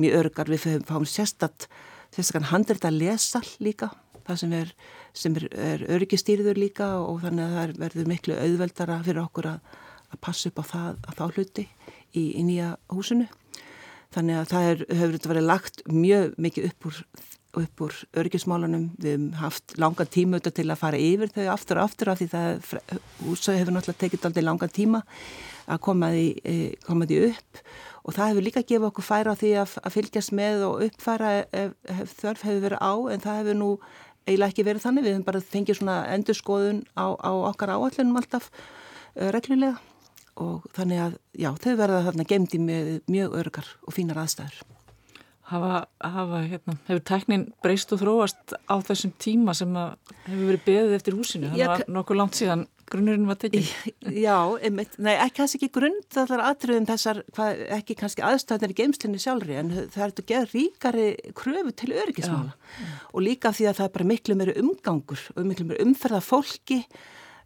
mjög 0.00 0.18
örgar. 0.22 0.52
Við 0.52 0.86
fáum 0.88 1.04
sérstatt 1.08 1.68
sérstaklega 2.14 2.50
handrit 2.54 2.86
að 2.86 2.98
lesa 3.02 3.42
líka, 3.62 3.90
það 4.26 4.40
sem 4.40 4.56
er, 4.56 4.72
er, 5.28 5.46
er 5.66 5.84
öryggistýrður 5.96 6.58
líka 6.58 6.92
og 7.02 7.20
þannig 7.24 7.46
að 7.46 7.56
það 7.58 7.76
verður 7.84 8.10
miklu 8.10 8.38
auðveldara 8.38 9.00
fyrir 9.06 9.22
okkur 9.24 9.50
að, 9.52 9.76
að 10.10 10.22
passa 10.26 10.50
upp 10.50 10.62
á 10.62 10.64
það, 10.72 11.04
að 11.04 11.20
þá 11.20 11.24
hluti 11.36 11.66
í, 12.14 12.24
í 12.24 12.46
nýja 12.46 12.72
húsinu. 12.90 13.28
Þannig 14.14 14.40
að 14.40 14.48
það 14.50 14.68
er, 14.70 14.80
hefur 14.90 15.12
þetta 15.16 15.30
verið 15.30 15.46
lagt 15.46 15.84
mjög 15.86 16.32
mikið 16.42 16.64
upp 16.70 16.88
úr, 16.88 16.96
upp 17.60 17.84
úr 17.86 17.98
örgismálunum. 18.22 18.88
Við 18.98 19.12
hefum 19.14 19.28
haft 19.38 19.76
langa 19.78 20.06
tíma 20.06 20.38
auðvitað 20.38 20.56
til 20.58 20.66
að 20.66 20.80
fara 20.80 21.02
yfir 21.04 21.30
þau 21.36 21.44
aftur 21.54 21.78
og 21.78 21.86
aftur 21.86 22.10
af 22.10 22.18
því 22.18 22.28
það 22.32 22.74
húsau 23.28 23.54
hefur 23.54 23.76
náttúrulega 23.76 24.02
tekið 24.02 24.26
aldrei 24.30 24.44
langa 24.46 24.70
tíma 24.70 25.04
að 25.70 25.82
koma 25.86 26.10
því, 26.10 26.26
e, 26.42 26.56
koma 26.82 27.06
því 27.06 27.20
upp 27.28 27.62
og 28.00 28.16
það 28.16 28.30
hefur 28.32 28.46
líka 28.48 28.64
gefið 28.66 28.88
okkur 28.88 29.06
færa 29.06 29.34
á 29.36 29.40
því 29.40 29.50
að, 29.60 29.74
að 29.84 29.94
fylgjast 29.94 30.34
með 30.34 30.64
og 30.66 30.84
uppfæra 30.88 31.32
ef, 31.44 31.74
ef 31.84 32.14
þörf 32.18 32.46
hefur 32.48 32.64
verið 32.64 32.82
á 32.82 32.92
en 33.14 33.24
það 33.26 33.40
hefur 33.42 33.60
nú 33.60 33.70
eiginlega 34.26 34.50
ekki 34.52 34.66
verið 34.66 34.84
þannig. 34.86 35.06
Við 35.06 35.14
hefum 35.14 35.28
bara 35.28 35.44
fengið 35.52 35.78
svona 35.78 36.00
endurskoðun 36.16 36.82
á, 36.98 37.06
á 37.14 37.32
okkar 37.52 37.74
áallunum 37.76 38.18
alltaf 38.20 38.50
uh, 38.50 39.30
reglulega 39.30 39.78
og 40.40 40.66
þannig 40.76 41.04
að 41.06 41.16
já, 41.34 41.50
þau 41.62 41.72
verða 41.80 42.04
þarna 42.08 42.28
gemdi 42.28 42.60
með 42.62 42.92
mjög 43.10 43.38
örgar 43.42 43.72
og 43.86 43.96
fínar 43.96 44.20
aðstæður. 44.22 44.60
Hafa, 45.50 45.78
hafa, 45.98 46.40
hérna, 46.46 46.76
hefur 46.86 47.00
tæknin 47.10 47.48
breyst 47.64 47.90
og 47.90 47.98
þróast 48.04 48.52
á 48.70 48.78
þessum 48.86 49.10
tíma 49.18 49.54
sem 49.58 49.72
hefur 49.74 50.44
verið 50.46 50.66
beðið 50.68 50.92
eftir 51.00 51.16
húsinu? 51.18 51.50
Það 51.50 51.72
var 51.72 51.82
nokkuð 51.90 52.20
langt 52.20 52.38
síðan 52.38 52.68
grunnurinn 52.90 53.26
var 53.26 53.38
tekinn. 53.40 53.66
Já, 54.26 54.36
einmitt, 54.62 54.94
nei, 55.02 55.12
ekki 55.16 55.40
kannski 55.40 55.60
ekki 55.60 55.70
grunn 55.74 55.98
þallar 56.14 56.44
aðtröðum 56.48 56.88
þessar, 56.90 57.22
hvað, 57.34 57.62
ekki 57.78 57.96
kannski 57.98 58.24
aðstæðnir 58.26 58.74
í 58.74 58.78
geimslinni 58.80 59.22
sjálfri, 59.22 59.58
en 59.58 59.72
það 59.90 60.04
er 60.06 60.14
að 60.14 60.24
gera 60.30 60.50
ríkari 60.52 61.06
kröfu 61.38 61.74
til 61.82 61.92
öryggismála 61.94 62.54
og 63.10 63.24
líka 63.26 63.54
því 63.54 63.70
að 63.70 63.80
það 63.80 63.88
er 63.88 63.94
bara 63.96 64.10
miklu 64.12 64.38
meiri 64.38 64.58
umgangur 64.62 65.24
og 65.34 65.48
miklu 65.50 65.66
meiri 65.70 65.86
umferða 65.86 66.22
fólki 66.24 66.84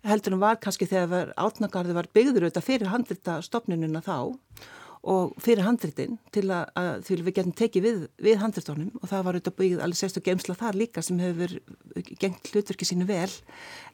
heldur 0.04 0.36
en 0.36 0.42
var 0.42 0.60
kannski 0.62 0.88
þegar 0.88 1.34
átnagarði 1.40 1.96
var 1.96 2.08
byggður 2.14 2.48
auðvitað 2.48 2.68
fyrir 2.68 2.92
handrita 2.92 3.40
stopninuna 3.44 4.02
þá 4.04 4.16
og 5.04 5.34
fyrir 5.42 5.66
handritin 5.66 6.16
til 6.32 6.46
að, 6.48 6.70
að 6.80 6.90
því 7.04 7.16
við 7.26 7.34
getum 7.36 7.54
tekið 7.58 7.84
við, 7.84 7.98
við 8.24 8.38
handritónum 8.40 9.02
og 9.02 9.10
það 9.10 9.24
var 9.26 9.36
auðvitað 9.36 9.56
byggð 9.58 9.82
alveg 9.84 10.00
sérstu 10.00 10.22
geimsla 10.24 10.56
þar 10.56 10.78
líka 10.80 11.04
sem 11.04 11.20
hefur 11.20 11.52
gengt 12.22 12.48
hlutverki 12.52 12.88
sínu 12.88 13.06
vel 13.08 13.28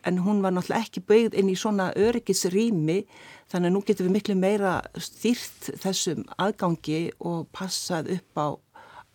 en 0.06 0.22
hún 0.22 0.42
var 0.44 0.54
náttúrulega 0.54 0.86
ekki 0.86 1.02
byggð 1.10 1.36
inn 1.40 1.50
í 1.50 1.58
svona 1.58 1.90
öryggisrými 1.98 3.00
þannig 3.50 3.72
að 3.72 3.74
nú 3.74 3.84
getum 3.88 4.06
við 4.08 4.16
miklu 4.20 4.38
meira 4.38 4.76
stýrt 5.02 5.72
þessum 5.82 6.24
aðgangi 6.38 7.02
og 7.18 7.50
passað 7.56 8.12
upp 8.14 8.38
á, 8.38 8.48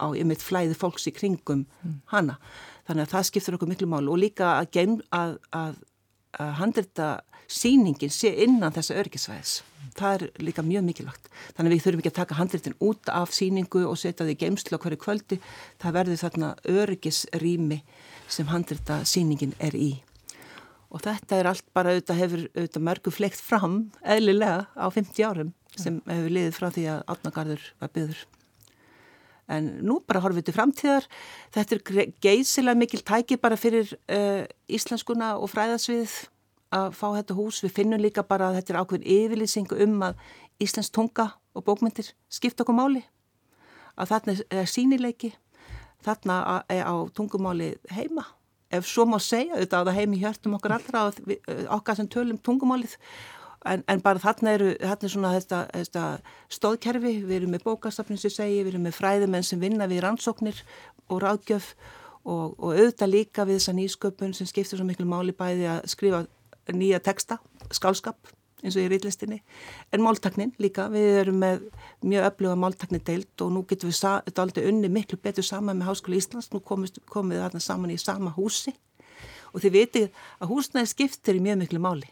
á 0.04 0.08
ymitt 0.20 0.44
flæði 0.44 0.76
fólks 0.76 1.08
í 1.08 1.16
kringum 1.16 1.64
mm. 1.64 2.00
hana 2.12 2.40
þannig 2.90 3.08
að 3.08 3.14
það 3.16 3.28
skiptur 3.32 3.58
okkur 3.58 3.72
miklu 3.72 3.90
mál 3.90 4.04
og 4.04 4.20
líka 4.20 4.58
að, 4.60 4.74
geim, 4.76 5.00
að, 5.16 5.40
að 5.56 5.80
að 6.42 6.52
handrita 6.60 7.10
síningin 7.52 8.12
sé 8.14 8.32
innan 8.46 8.74
þessa 8.74 8.98
örgisvæðis. 9.02 9.56
Það 9.96 10.16
er 10.16 10.24
líka 10.44 10.64
mjög 10.66 10.84
mikilvægt. 10.88 11.30
Þannig 11.56 11.70
að 11.70 11.76
við 11.76 11.84
þurfum 11.86 12.02
ekki 12.02 12.12
að 12.12 12.18
taka 12.20 12.38
handritin 12.40 12.78
út 12.84 13.12
af 13.14 13.36
síningu 13.36 13.84
og 13.88 14.00
setja 14.02 14.26
þið 14.26 14.34
í 14.34 14.40
geimslu 14.42 14.76
á 14.76 14.84
hverju 14.84 15.00
kvöldi. 15.04 15.38
Það 15.82 15.98
verður 16.00 16.22
þarna 16.24 16.50
örgisrými 16.74 17.80
sem 18.28 18.50
handrita 18.52 19.00
síningin 19.08 19.56
er 19.64 19.78
í. 19.78 19.92
Og 20.92 21.04
þetta 21.06 21.40
er 21.40 21.52
allt 21.52 21.68
bara 21.76 21.94
auðvitað 21.94 22.22
hefur 22.24 22.46
auðvitað 22.56 22.88
mörgu 22.90 23.14
fleikt 23.14 23.42
fram 23.42 23.78
eðlilega 24.04 24.66
á 24.76 24.86
50 24.88 25.28
árum 25.28 25.54
sem 25.76 26.00
hefur 26.08 26.32
liðið 26.32 26.56
frá 26.56 26.70
því 26.72 26.86
að 26.94 27.06
átnagarður 27.12 27.68
var 27.82 27.92
byggður. 27.96 28.22
En 29.52 29.68
nú 29.86 30.00
bara 30.08 30.22
horfum 30.24 30.40
við 30.40 30.48
til 30.50 30.56
framtíðar. 30.56 31.08
Þetta 31.54 31.76
er 31.76 32.14
geysilega 32.24 32.80
mikil 32.80 33.02
tæki 33.06 33.38
bara 33.42 33.58
fyrir 33.60 33.92
uh, 34.10 34.46
íslenskuna 34.66 35.36
og 35.38 35.52
fræðasvið 35.54 36.16
að 36.76 36.96
fá 36.98 37.08
þetta 37.20 37.38
hús. 37.38 37.62
Við 37.64 37.76
finnum 37.78 38.02
líka 38.02 38.26
bara 38.26 38.50
að 38.50 38.60
þetta 38.60 38.74
er 38.74 38.80
ákveðin 38.82 39.10
yfirlýsing 39.18 39.76
um 39.86 40.08
að 40.10 40.24
íslensk 40.66 40.96
tunga 40.96 41.30
og 41.56 41.66
bókmyndir 41.68 42.10
skipta 42.32 42.66
okkur 42.66 42.78
máli. 42.78 43.04
Að 43.96 44.12
þarna 44.12 44.36
er 44.52 44.68
sínileiki, 44.68 45.32
þarna 46.04 46.64
er 46.72 46.84
á 46.84 46.96
tungumáli 47.16 47.76
heima. 47.96 48.26
Ef 48.74 48.88
svo 48.90 49.06
má 49.08 49.20
segja, 49.22 49.56
auðvitað 49.56 49.86
á 49.86 49.88
það 49.88 49.98
heimi 50.00 50.20
hjörtum 50.20 50.58
okkar 50.58 50.76
allra 50.80 51.06
og 51.08 51.20
okkar 51.78 52.00
sem 52.00 52.10
tölum 52.12 52.42
tungumálið 52.42 52.98
En, 53.66 53.82
en 53.90 54.02
bara 54.06 54.22
þarna 54.22 54.52
eru, 54.54 54.72
þarna 54.78 55.08
er 55.08 55.12
svona 55.16 55.34
þetta, 55.34 55.60
þetta 55.74 56.06
stóðkerfi, 56.54 57.14
við 57.26 57.38
erum 57.40 57.56
með 57.56 57.66
bókastafnin 57.66 58.20
sem 58.22 58.34
segi, 58.34 58.60
við 58.62 58.76
erum 58.76 58.86
með 58.86 58.98
fræðumenn 59.00 59.48
sem 59.48 59.62
vinna 59.62 59.88
við 59.90 60.04
rannsóknir 60.06 60.60
og 61.10 61.24
ráðgjöf 61.24 61.72
og, 62.26 62.54
og 62.60 62.72
auðvitað 62.76 63.14
líka 63.14 63.46
við 63.50 63.60
þessa 63.60 63.76
nýsköpun 63.80 64.36
sem 64.38 64.50
skiptir 64.50 64.78
svo 64.78 64.86
miklu 64.86 65.08
máli 65.10 65.34
bæði 65.34 65.70
að 65.74 65.86
skrifa 65.90 66.24
nýja 66.74 67.02
teksta, 67.06 67.40
skálskap 67.74 68.34
eins 68.66 68.78
og 68.78 68.86
í 68.86 68.90
rýtlistinni 68.90 69.42
en 69.94 70.04
máltaknin 70.04 70.54
líka, 70.62 70.88
við 70.90 71.20
erum 71.22 71.38
með 71.42 71.66
mjög 72.06 72.28
öfluga 72.32 72.58
máltakni 72.60 73.02
deilt 73.06 73.46
og 73.46 73.54
nú 73.54 73.64
getum 73.70 73.92
við 73.92 74.02
þetta 74.02 74.46
aldrei 74.46 74.66
unni 74.72 74.90
miklu 74.90 75.20
betur 75.22 75.46
saman 75.46 75.80
með 75.80 75.92
Háskóli 75.92 76.22
Íslands, 76.22 76.52
nú 76.54 76.62
komist, 76.66 77.02
komum 77.10 77.36
við 77.36 77.44
þarna 77.46 77.62
saman 77.62 77.94
í 77.94 77.98
sama 78.02 78.34
húsi. 78.36 78.74
Og 79.54 79.62
þið 79.64 79.76
vitið 79.76 80.22
að 80.42 80.52
húsnæði 80.52 80.92
skiptir 80.92 81.38
í 81.38 81.44
mjög 81.46 81.62
miklu 81.62 81.82
máli 81.84 82.10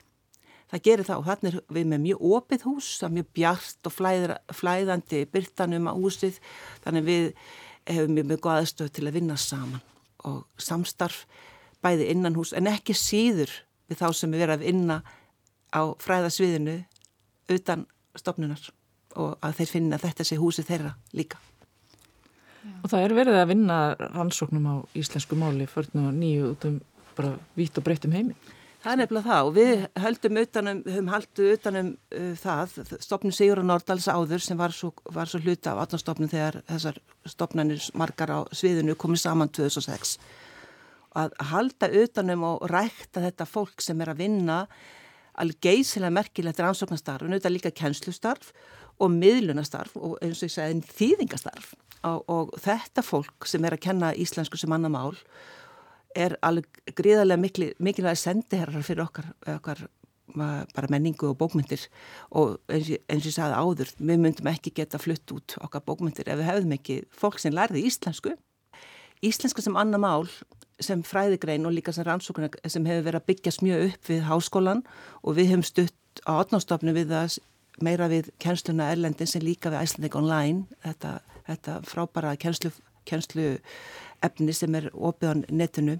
það 0.74 0.84
gerir 0.88 1.08
það 1.08 1.22
og 1.22 1.28
þannig 1.30 1.58
er 1.58 1.76
við 1.78 1.90
með 1.92 2.04
mjög 2.08 2.28
opið 2.38 2.68
hús, 2.68 2.90
það 3.00 3.08
er 3.10 3.16
mjög 3.18 3.32
bjart 3.38 3.90
og 3.90 3.94
flæðra, 3.94 4.38
flæðandi 4.58 5.24
byrtanum 5.34 5.90
á 5.90 5.94
húsið 5.94 6.40
þannig 6.86 7.08
við 7.10 7.28
hefum 7.90 8.16
mjög 8.18 8.30
mjög 8.32 8.48
aðstöð 8.56 8.94
til 8.96 9.08
að 9.08 9.18
vinna 9.20 9.38
saman 9.38 9.84
og 10.24 10.44
samstarf 10.58 11.26
bæði 11.84 12.10
innan 12.14 12.38
hús 12.38 12.54
en 12.58 12.70
ekki 12.72 12.96
síður 12.98 13.52
við 13.92 14.00
þá 14.02 14.08
sem 14.18 14.34
við 14.34 14.46
verðum 14.46 14.60
að 14.60 14.68
vinna 14.70 15.00
á 15.74 15.82
fræðasviðinu 16.02 16.78
utan 17.54 17.86
stopnunar 18.18 18.70
og 19.20 19.36
að 19.44 19.60
þeir 19.60 19.72
finna 19.76 20.00
þetta 20.02 20.26
sé 20.26 20.38
húsi 20.40 20.66
þeirra 20.66 20.94
líka. 21.14 21.38
Og 22.82 22.90
það 22.90 23.06
er 23.06 23.16
verið 23.18 23.38
að 23.42 23.50
vinna 23.52 23.78
rannsóknum 24.00 24.68
á 24.70 24.76
íslensku 24.98 25.38
máli 25.38 25.68
fyrir 25.70 25.92
nýju 25.94 26.54
út 26.54 26.68
um 26.70 26.80
bara 27.18 27.36
vít 27.58 27.78
og 27.78 27.86
breytt 27.86 28.08
um 28.08 28.16
heiminn. 28.16 28.38
Það 28.84 28.92
er 28.92 29.00
nefnilega 29.00 29.30
það 29.30 29.48
og 29.48 29.54
við 29.56 29.84
höldum 30.04 30.38
utanum, 30.42 30.80
höfum 30.84 31.12
haldið 31.14 31.52
utanum 31.54 31.92
uh, 32.12 32.32
það, 32.36 32.74
stopnum 33.06 33.32
Sigur 33.36 33.62
og 33.62 33.68
Nordals 33.70 34.10
áður 34.12 34.44
sem 34.44 34.60
var 34.60 34.76
svo, 34.76 34.90
var 35.16 35.32
svo 35.32 35.40
hluta 35.40 35.72
af 35.72 35.86
18 35.86 36.02
stopnum 36.02 36.32
þegar 36.32 36.58
þessar 36.68 37.00
stopnarnir 37.32 37.86
margar 37.96 38.34
á 38.36 38.40
sviðinu 38.52 38.98
komið 39.00 39.24
saman 39.24 39.54
2006. 39.56 40.18
Að 41.16 41.38
halda 41.54 41.90
utanum 42.02 42.44
og 42.50 42.68
rækta 42.74 43.24
þetta 43.24 43.48
fólk 43.48 43.86
sem 43.86 44.04
er 44.04 44.12
að 44.12 44.26
vinna 44.26 44.60
alveg 45.40 45.64
geysilega 45.64 46.18
merkilegt 46.20 46.60
rannsóknastarf, 46.60 47.24
en 47.24 47.38
auðvitað 47.38 47.56
líka 47.56 47.74
kennslustarf 47.78 48.52
og 49.00 49.16
miðlunastarf 49.16 49.96
og 49.96 50.20
eins 50.20 50.44
og 50.44 50.50
ég 50.50 50.56
segði 50.58 50.94
þýðingastarf 51.00 51.72
og, 52.04 52.24
og 52.28 52.54
þetta 52.62 53.04
fólk 53.06 53.48
sem 53.48 53.64
er 53.64 53.78
að 53.78 53.86
kenna 53.88 54.12
íslensku 54.20 54.60
sem 54.60 54.76
annar 54.76 54.92
mál 54.92 55.16
er 56.16 56.38
alveg 56.46 56.96
gríðarlega 56.98 57.42
mikil, 57.42 57.68
mikilvæg 57.84 58.20
sendiherrar 58.20 58.86
fyrir 58.86 59.06
okkar, 59.06 59.30
okkar 59.58 59.86
bara 60.34 60.90
menningu 60.90 61.28
og 61.30 61.38
bókmyndir 61.38 61.84
og 62.32 62.58
eins 62.72 62.90
og, 62.90 63.28
ég 63.28 63.36
sagði 63.36 63.60
áður 63.60 63.92
við 64.00 64.22
myndum 64.24 64.50
ekki 64.50 64.74
geta 64.74 64.98
flutt 65.02 65.30
út 65.36 65.58
okkar 65.62 65.84
bókmyndir 65.86 66.32
ef 66.32 66.40
við 66.40 66.50
hefðum 66.50 66.76
ekki 66.78 67.00
fólk 67.12 67.40
sem 67.42 67.54
lærði 67.54 67.86
íslensku. 67.90 68.34
Íslensku 69.24 69.62
sem 69.62 69.78
annar 69.78 70.02
mál 70.02 70.28
sem 70.82 71.04
fræðigrein 71.06 71.68
og 71.68 71.76
líka 71.76 71.94
sem 71.94 72.06
rannsóknar 72.08 72.56
sem 72.66 72.86
hefur 72.88 73.06
verið 73.08 73.22
að 73.22 73.28
byggjast 73.30 73.64
mjög 73.64 73.84
upp 73.90 74.10
við 74.10 74.24
háskólan 74.30 74.86
og 75.22 75.38
við 75.38 75.52
hefum 75.54 75.68
stutt 75.68 76.24
á 76.26 76.32
átnástofnu 76.42 76.96
við 76.96 77.14
það 77.14 77.38
meira 77.84 78.10
við 78.12 78.32
kennsluna 78.42 78.90
Erlendin 78.94 79.30
sem 79.30 79.44
líka 79.44 79.72
við 79.74 79.86
Icelandic 79.86 80.18
Online. 80.18 80.66
Þetta, 80.84 81.14
þetta 81.50 81.78
frábæra 81.90 82.36
kennslu, 82.40 82.74
kennslu 83.10 83.48
efni 84.24 84.56
sem 84.56 84.76
er 84.80 84.90
opið 84.94 85.30
á 85.30 85.36
netinu 85.52 86.00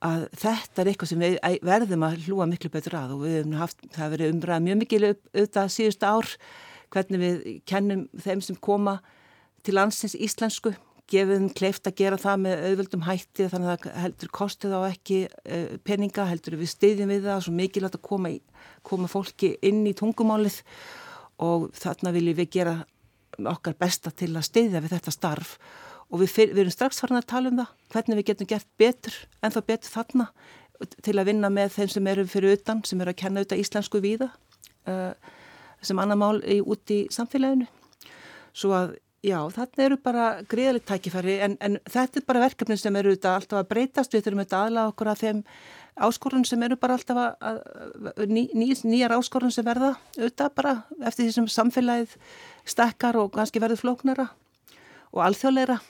að 0.00 0.26
þetta 0.40 0.80
er 0.80 0.90
eitthvað 0.90 1.10
sem 1.10 1.22
við 1.22 1.64
verðum 1.66 2.04
að 2.06 2.20
hlúa 2.24 2.48
miklu 2.48 2.70
betur 2.72 2.96
að 2.96 3.16
og 3.16 3.24
við 3.24 3.34
hefum 3.38 3.56
haft, 3.60 3.82
það 3.92 4.12
verið 4.14 4.34
umræðað 4.34 4.66
mjög 4.66 4.78
mikil 4.80 5.00
auðvitað 5.10 5.72
síðust 5.74 6.06
ár 6.08 6.30
hvernig 6.90 7.20
við 7.20 7.42
kennum 7.68 8.06
þeim 8.24 8.44
sem 8.44 8.60
koma 8.64 9.00
til 9.66 9.76
landsins 9.76 10.16
íslensku 10.16 10.72
gefum 11.10 11.50
kleift 11.56 11.88
að 11.88 11.98
gera 11.98 12.18
það 12.20 12.42
með 12.44 12.64
auðvöldum 12.68 13.04
hætti 13.04 13.48
þannig 13.50 13.72
að 13.72 13.84
það 13.84 14.00
heldur 14.04 14.32
kostið 14.38 14.76
á 14.78 14.80
ekki 14.86 15.18
uh, 15.26 15.76
peninga, 15.86 16.26
heldur 16.30 16.56
við 16.60 16.72
stiðjum 16.72 17.12
við 17.12 17.26
það 17.26 17.44
svo 17.46 17.54
mikilvægt 17.58 17.98
að 17.98 18.06
koma, 18.06 18.32
í, 18.32 18.40
koma 18.86 19.10
fólki 19.10 19.52
inn 19.66 19.82
í 19.90 19.94
tungumálið 19.98 20.60
og 21.42 21.68
þarna 21.76 22.14
viljum 22.14 22.38
við 22.40 22.52
gera 22.56 22.76
okkar 23.50 23.76
besta 23.80 24.12
til 24.14 24.32
að 24.34 24.46
stiðja 24.48 24.82
við 24.84 24.96
þetta 24.96 25.14
starf 25.14 25.56
og 26.10 26.22
við, 26.22 26.32
fyr, 26.34 26.54
við 26.54 26.64
erum 26.64 26.74
strax 26.74 27.02
farin 27.02 27.20
að 27.20 27.28
tala 27.30 27.50
um 27.52 27.60
það 27.60 27.74
hvernig 27.94 28.20
við 28.20 28.28
getum 28.30 28.50
gert 28.50 28.70
betur 28.80 29.18
en 29.42 29.54
þá 29.54 29.60
betur 29.66 29.94
þarna 29.94 30.30
til 31.04 31.16
að 31.20 31.28
vinna 31.28 31.50
með 31.52 31.74
þeim 31.76 31.92
sem 31.92 32.08
eru 32.10 32.24
fyrir 32.28 32.56
utan, 32.56 32.80
sem 32.88 33.00
eru 33.02 33.12
að 33.12 33.20
kenna 33.20 33.42
auðvitað 33.42 33.62
íslensku 33.62 34.00
víða 34.02 34.30
uh, 34.88 35.12
sem 35.84 36.00
annar 36.00 36.18
mál 36.20 36.40
út 36.40 36.92
í 36.92 37.02
samfélaginu. 37.12 37.68
Svo 38.56 38.72
að 38.76 38.94
já, 39.24 39.38
þarna 39.52 39.84
eru 39.84 39.98
bara 40.00 40.24
greiðalegt 40.48 40.88
tækifæri 40.88 41.36
en, 41.44 41.58
en 41.60 41.76
þetta 41.88 42.20
er 42.20 42.26
bara 42.28 42.44
verkefni 42.46 42.78
sem 42.80 42.96
eru 42.96 43.12
auðvitað 43.12 43.36
alltaf 43.36 43.60
að 43.60 43.70
breytast, 43.74 44.16
við 44.16 44.24
þurfum 44.24 44.42
auðvitað 44.42 44.66
aðla 44.66 44.86
okkur 44.90 45.12
að 45.12 45.22
þeim 45.24 45.44
áskorun 46.00 46.46
sem 46.48 46.64
eru 46.64 46.78
bara 46.80 46.96
alltaf 46.96 47.20
að, 47.20 47.62
að 48.16 48.24
ný, 48.32 48.42
ný, 48.56 48.70
nýjar 48.88 49.16
áskorun 49.18 49.52
sem 49.52 49.66
verða 49.66 49.94
auðvitað 50.16 50.52
bara 50.56 50.74
eftir 51.04 51.26
því 51.26 51.36
sem 51.36 51.48
samfélagið 51.56 52.16
stekkar 52.72 53.20
og 53.20 53.32
kannski 53.36 53.62
verður 53.62 53.82
flóknara 53.84 54.30
og 55.12 55.24
alþjóðleira 55.26 55.80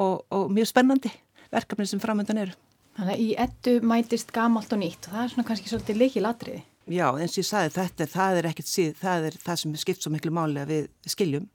og, 0.00 0.26
og 0.32 0.52
mjög 0.52 0.70
spennandi 0.72 1.12
verkefni 1.52 1.86
sem 1.88 2.00
framöndan 2.02 2.40
eru. 2.44 2.54
Þannig 2.96 3.14
að 3.14 3.24
í 3.24 3.30
ettu 3.40 3.78
mætist 3.88 4.32
gamalt 4.34 4.72
og 4.74 4.82
nýtt 4.82 5.08
og 5.08 5.14
það 5.14 5.24
er 5.24 5.32
svona 5.32 5.48
kannski 5.48 5.70
svolítið 5.70 6.00
leikið 6.02 6.26
latriði. 6.26 6.62
Já, 6.92 7.06
eins 7.14 7.36
og 7.36 7.40
ég 7.40 7.48
sagði 7.48 7.74
þetta, 7.76 8.06
það 8.10 8.38
er 8.38 8.48
ekkert 8.50 8.68
síð, 8.68 8.92
það 9.00 9.26
er 9.28 9.36
það 9.44 9.60
sem 9.60 9.74
skipt 9.80 10.04
svo 10.04 10.12
miklu 10.12 10.32
máli 10.34 10.60
að 10.60 10.72
við 10.72 10.88
skiljum. 11.14 11.48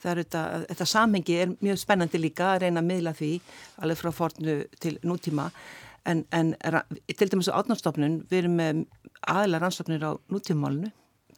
Það 0.00 0.10
er 0.12 0.20
þetta, 0.22 0.42
þetta 0.70 0.86
samhengi 0.88 1.36
er 1.36 1.54
mjög 1.60 1.80
spennandi 1.82 2.20
líka 2.20 2.54
að 2.54 2.62
reyna 2.64 2.80
að 2.80 2.88
miðla 2.88 3.12
því 3.18 3.32
alveg 3.82 4.00
frá 4.00 4.10
fornu 4.16 4.54
til 4.80 4.94
nútíma 5.04 5.50
en, 6.08 6.24
en 6.32 6.54
til 7.18 7.28
dæmis 7.28 7.50
á 7.52 7.58
átnástofnun 7.60 8.22
við 8.30 8.38
erum 8.44 8.56
með 8.56 8.80
aðlar 9.28 9.66
rannsóknir 9.66 10.06
á 10.06 10.16
nútímamálinu 10.32 10.88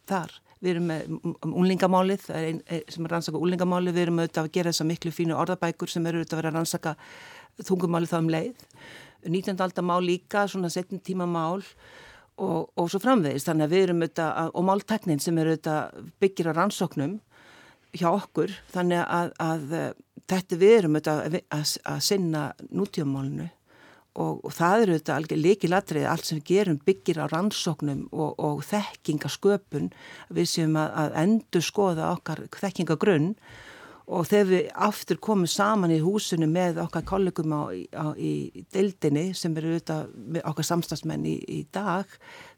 þar. 0.09 0.33
Við 0.63 0.71
erum 0.71 0.85
með 0.87 1.15
unlingamálið 1.49 2.27
ein, 2.39 2.61
sem 2.91 3.03
er 3.03 3.11
rannsaka 3.11 3.39
unlingamálið, 3.39 3.95
við 3.97 4.05
erum 4.05 4.21
auðvitað 4.21 4.45
að 4.45 4.53
gera 4.55 4.71
þessa 4.71 4.87
miklu 4.87 5.11
fínu 5.11 5.35
orðabækur 5.35 5.91
sem 5.91 6.05
eru 6.07 6.21
auðvitað 6.21 6.37
að 6.37 6.41
vera 6.41 6.51
að 6.53 6.57
rannsaka 6.59 6.93
þungumálið 7.67 8.13
þá 8.13 8.17
um 8.19 8.31
leið. 8.33 8.63
19. 9.27 9.59
aldar 9.63 9.87
mál 9.87 9.99
líka, 10.03 10.45
svona 10.47 10.71
setjum 10.71 11.01
tíma 11.03 11.27
mál 11.29 11.63
og, 11.63 12.71
og 12.75 12.87
svo 12.91 13.01
framvegist 13.03 13.47
þannig 13.49 13.67
að 13.67 13.75
við 13.75 13.85
erum 13.87 14.01
auðvitað, 14.03 14.53
og 14.53 14.65
málteknin 14.67 15.21
sem 15.23 15.37
eru 15.39 15.53
auðvitað 15.53 16.07
byggir 16.23 16.49
á 16.51 16.53
rannsóknum 16.57 17.17
hjá 17.93 18.07
okkur, 18.09 18.55
þannig 18.73 19.03
að, 19.03 19.33
að 19.43 19.75
þetta 20.31 20.59
við 20.63 20.77
erum 20.79 20.97
auðvitað 20.97 21.25
að, 21.27 21.37
að, 21.59 21.75
að 21.93 21.99
sinna 22.07 22.45
nútíumálinu 22.71 23.49
og, 24.13 24.39
og 24.45 24.53
það 24.53 24.85
eru 24.85 24.95
þetta 24.97 25.17
alveg 25.17 25.41
líkilatrið 25.41 26.07
allt 26.09 26.27
sem 26.27 26.39
við 26.39 26.49
gerum 26.51 26.79
byggir 26.85 27.21
á 27.23 27.25
rannsóknum 27.31 28.07
og, 28.11 28.33
og 28.37 28.63
þekkingasköpun. 28.69 29.91
Við 30.33 30.49
sem 30.49 30.79
að, 30.79 30.89
að 31.03 31.19
endur 31.23 31.65
skoða 31.65 32.09
okkar 32.13 32.45
þekkingagrunn. 32.59 33.33
Og 34.13 34.25
þegar 34.27 34.49
við 34.49 34.65
aftur 34.85 35.19
komum 35.23 35.47
saman 35.47 35.93
í 35.95 36.01
húsinu 36.03 36.49
með 36.51 36.81
okkar 36.83 37.05
kollegum 37.07 37.53
á, 37.55 37.71
á, 37.95 38.05
í 38.19 38.65
deildinni 38.75 39.29
sem 39.37 39.55
eru 39.57 39.77
auðvitað 39.77 40.41
okkar 40.43 40.67
samstagsmenn 40.67 41.23
í, 41.23 41.37
í 41.47 41.61
dag 41.71 42.11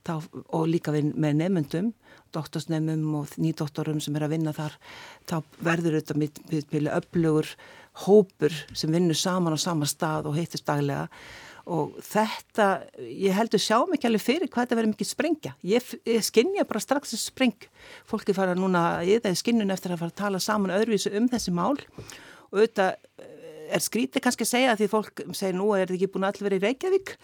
þá, 0.08 0.26
og 0.50 0.65
líka 0.72 0.96
við, 0.96 1.13
með 1.13 1.38
nefnundum 1.44 1.94
doktorsnefnum 2.36 3.06
og 3.20 3.38
nýdoktorum 3.39 4.02
sem 4.04 4.15
er 4.18 4.26
að 4.26 4.36
vinna 4.36 4.54
þar 4.56 4.76
þá 5.30 5.36
verður 5.63 6.00
auðvitað 6.00 6.22
með 6.74 6.89
öflugur 6.98 7.52
hópur 8.06 8.56
sem 8.76 8.91
vinnur 8.91 9.18
saman 9.18 9.56
á 9.56 9.60
sama 9.62 9.88
stað 9.88 10.30
og 10.30 10.39
heittist 10.39 10.68
daglega 10.68 11.08
og 11.65 11.95
þetta, 12.06 12.67
ég 13.01 13.34
heldur 13.34 13.62
sjá 13.62 13.78
mig 13.86 13.97
ekki 13.97 14.10
alveg 14.10 14.23
fyrir 14.23 14.49
hvað 14.49 14.65
þetta 14.65 14.78
verður 14.78 14.91
mikið 14.91 15.10
sprengja. 15.10 15.54
Ég, 15.65 15.88
ég 16.06 16.25
skinnja 16.25 16.65
bara 16.69 16.82
strax 16.84 17.15
þessu 17.15 17.32
spreng. 17.32 17.67
Fólki 18.10 18.36
fara 18.38 18.54
núna 18.58 19.01
í 19.06 19.17
það 19.17 19.34
í 19.34 19.39
skinnun 19.41 19.73
eftir 19.73 19.95
að 19.95 20.04
fara 20.04 20.13
að 20.13 20.19
tala 20.21 20.41
saman 20.43 20.75
öðruvísu 20.75 21.13
um 21.17 21.30
þessi 21.32 21.54
mál. 21.56 21.73
Og 22.51 22.60
auðvitað 22.60 22.91
eh, 23.23 23.32
er 23.73 23.86
skrítið 23.86 24.25
kannski 24.28 24.45
að 24.45 24.51
segja 24.51 24.78
því 24.78 24.89
fólk 24.93 25.23
segir 25.34 25.58
nú 25.58 25.71
er 25.73 25.88
þetta 25.88 25.97
ekki 25.97 26.12
búin 26.13 26.30
allir 26.30 26.47
verið 26.49 26.62
í 26.62 26.67
Reykjavík? 26.67 27.15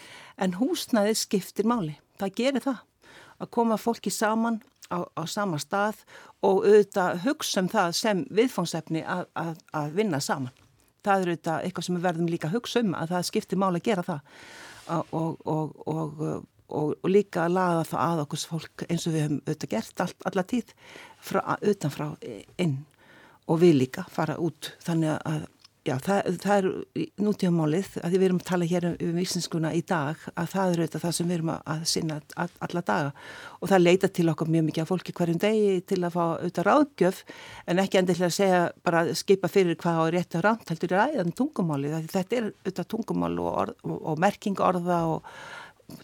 En 0.41 0.57
húsnaðið 0.57 1.21
skiptir 1.21 1.69
máli. 1.69 1.99
Það 2.21 2.35
gerir 2.41 2.65
það. 2.65 2.81
Að 3.41 3.53
koma 3.57 3.77
fólki 3.81 4.13
saman 4.13 4.61
á, 4.89 5.05
á 5.05 5.23
sama 5.29 5.61
stað 5.61 6.01
og 6.41 6.65
auðvitað 6.65 7.21
hugsa 7.27 7.61
um 7.61 7.69
það 7.69 7.93
sem 7.97 8.25
viðfóngsefni 8.33 9.05
að, 9.05 9.27
að, 9.37 9.55
að 9.77 9.95
vinna 10.01 10.21
saman 10.21 10.53
það 11.05 11.23
eru 11.25 11.35
þetta 11.37 11.57
eitthvað 11.65 11.87
sem 11.87 11.97
við 11.97 12.07
verðum 12.07 12.31
líka 12.31 12.49
að 12.49 12.57
hugsa 12.57 12.83
um 12.83 12.95
að 12.97 13.13
það 13.15 13.27
skiptir 13.29 13.61
máli 13.61 13.81
að 13.81 13.87
gera 13.89 14.05
það. 14.07 14.33
Og, 14.91 15.37
og, 15.47 15.75
og, 15.87 16.21
og 16.71 17.09
líka 17.09 17.45
að 17.45 17.55
laða 17.57 17.83
það 17.87 18.05
að 18.05 18.21
okkur 18.25 18.43
fólk 18.51 18.85
eins 18.87 19.07
og 19.07 19.15
við 19.15 19.25
höfum 19.25 19.41
auðvitað 19.45 19.73
gert 19.75 20.03
all, 20.05 20.13
alla 20.29 20.45
tíð 20.51 20.73
frá, 21.21 21.41
utanfrá 21.73 22.07
inn. 22.61 22.77
Og 23.51 23.61
við 23.63 23.77
líka 23.81 24.05
fara 24.11 24.37
út 24.41 24.73
þannig 24.83 25.17
að 25.17 25.47
Já, 25.81 25.95
það, 25.97 26.27
það 26.43 26.51
er 26.59 26.65
nútíðamálið 27.25 27.87
að 28.05 28.13
við 28.13 28.23
erum 28.27 28.39
að 28.43 28.49
tala 28.51 28.65
hér 28.69 28.85
um 28.91 29.15
íslenskuna 29.17 29.71
í 29.73 29.79
dag 29.89 30.19
að 30.37 30.51
það 30.51 30.73
eru 30.75 30.85
þetta 30.85 30.99
það 31.01 31.15
sem 31.17 31.31
við 31.31 31.35
erum 31.39 31.49
að 31.55 31.85
sinna 31.89 32.17
alla 32.37 32.83
daga. 32.85 33.13
Og 33.57 33.71
það 33.71 33.81
leita 33.81 34.09
til 34.13 34.27
okkar 34.29 34.51
mjög 34.53 34.67
mikið 34.67 34.83
af 34.83 34.91
fólki 34.91 35.15
hverjum 35.17 35.39
degi 35.41 35.79
til 35.89 35.97
að 36.03 36.13
fá 36.13 36.21
auðvitað 36.27 36.67
ráðgjöf 36.69 37.23
en 37.65 37.81
ekki 37.81 38.01
endilega 38.03 38.29
að 38.29 38.37
segja 38.37 38.61
bara 38.85 39.03
skipa 39.23 39.49
fyrir 39.49 39.79
hvað 39.81 40.03
á 40.05 40.05
rétt 40.13 40.37
og 40.37 40.45
rámt 40.45 40.69
heldur 40.69 40.93
er 40.93 41.15
æðan 41.15 41.35
tungumálið 41.41 41.97
þetta 42.13 42.37
er 42.37 42.49
auðvitað 42.51 42.91
tungumál 42.93 43.33
og, 43.41 43.51
orð, 43.65 43.83
og, 43.89 44.21
merking 44.21 44.61
orða 44.61 45.01
og 45.15 45.33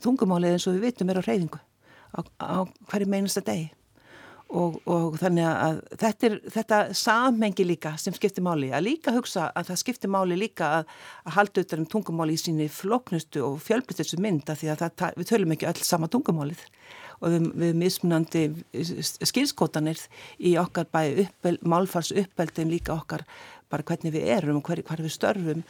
tungumálið 0.01 0.57
eins 0.57 0.65
og 0.65 0.79
við 0.79 0.89
vitum 0.89 1.13
er 1.13 1.21
á 1.21 1.27
reyfingu 1.29 1.61
á, 2.17 2.19
á 2.41 2.65
hverju 2.65 3.13
meinasta 3.13 3.45
degi 3.45 3.69
og, 4.47 4.77
og 4.87 5.17
þannig 5.19 5.47
að 5.47 5.79
þetta 5.99 6.27
er 6.27 6.35
þetta 6.53 6.79
samhengi 6.95 7.65
líka 7.67 7.93
sem 7.99 8.15
skiptir 8.15 8.45
máli. 8.45 8.69
Að 8.71 8.85
líka 8.87 9.13
hugsa 9.15 9.49
að 9.57 9.71
það 9.71 9.81
skiptir 9.81 10.11
máli 10.13 10.37
líka 10.39 10.69
að, 10.79 10.93
að 11.25 11.35
halda 11.37 11.61
auðvitað 11.61 11.81
um 11.83 11.89
tungumáli 11.93 12.37
í 12.37 12.41
síni 12.41 12.69
floknustu 12.71 13.43
og 13.43 13.59
fjölbrytissu 13.65 14.21
mynd 14.23 14.47
að 14.47 14.61
því 14.61 14.71
að 14.73 14.85
það, 14.85 15.19
við 15.19 15.29
tölum 15.31 15.53
ekki 15.55 15.69
öll 15.71 15.83
sama 15.83 16.09
tungumálið. 16.13 16.63
Og 17.17 17.33
við, 17.33 17.45
við 17.57 17.77
mismunandi 17.81 18.43
skilskotanir 19.25 20.01
í 20.37 20.53
okkar 20.61 20.87
bæði 20.93 21.27
uppel, 21.27 21.55
málfars 21.65 22.13
uppeldin 22.13 22.71
líka 22.71 22.93
okkar 22.95 23.25
bara 23.71 23.83
hvernig 23.83 24.13
við 24.15 24.29
erum 24.37 24.61
og 24.61 24.69
hver, 24.69 24.83
hver 24.85 25.01
við 25.03 25.15
störfum. 25.15 25.65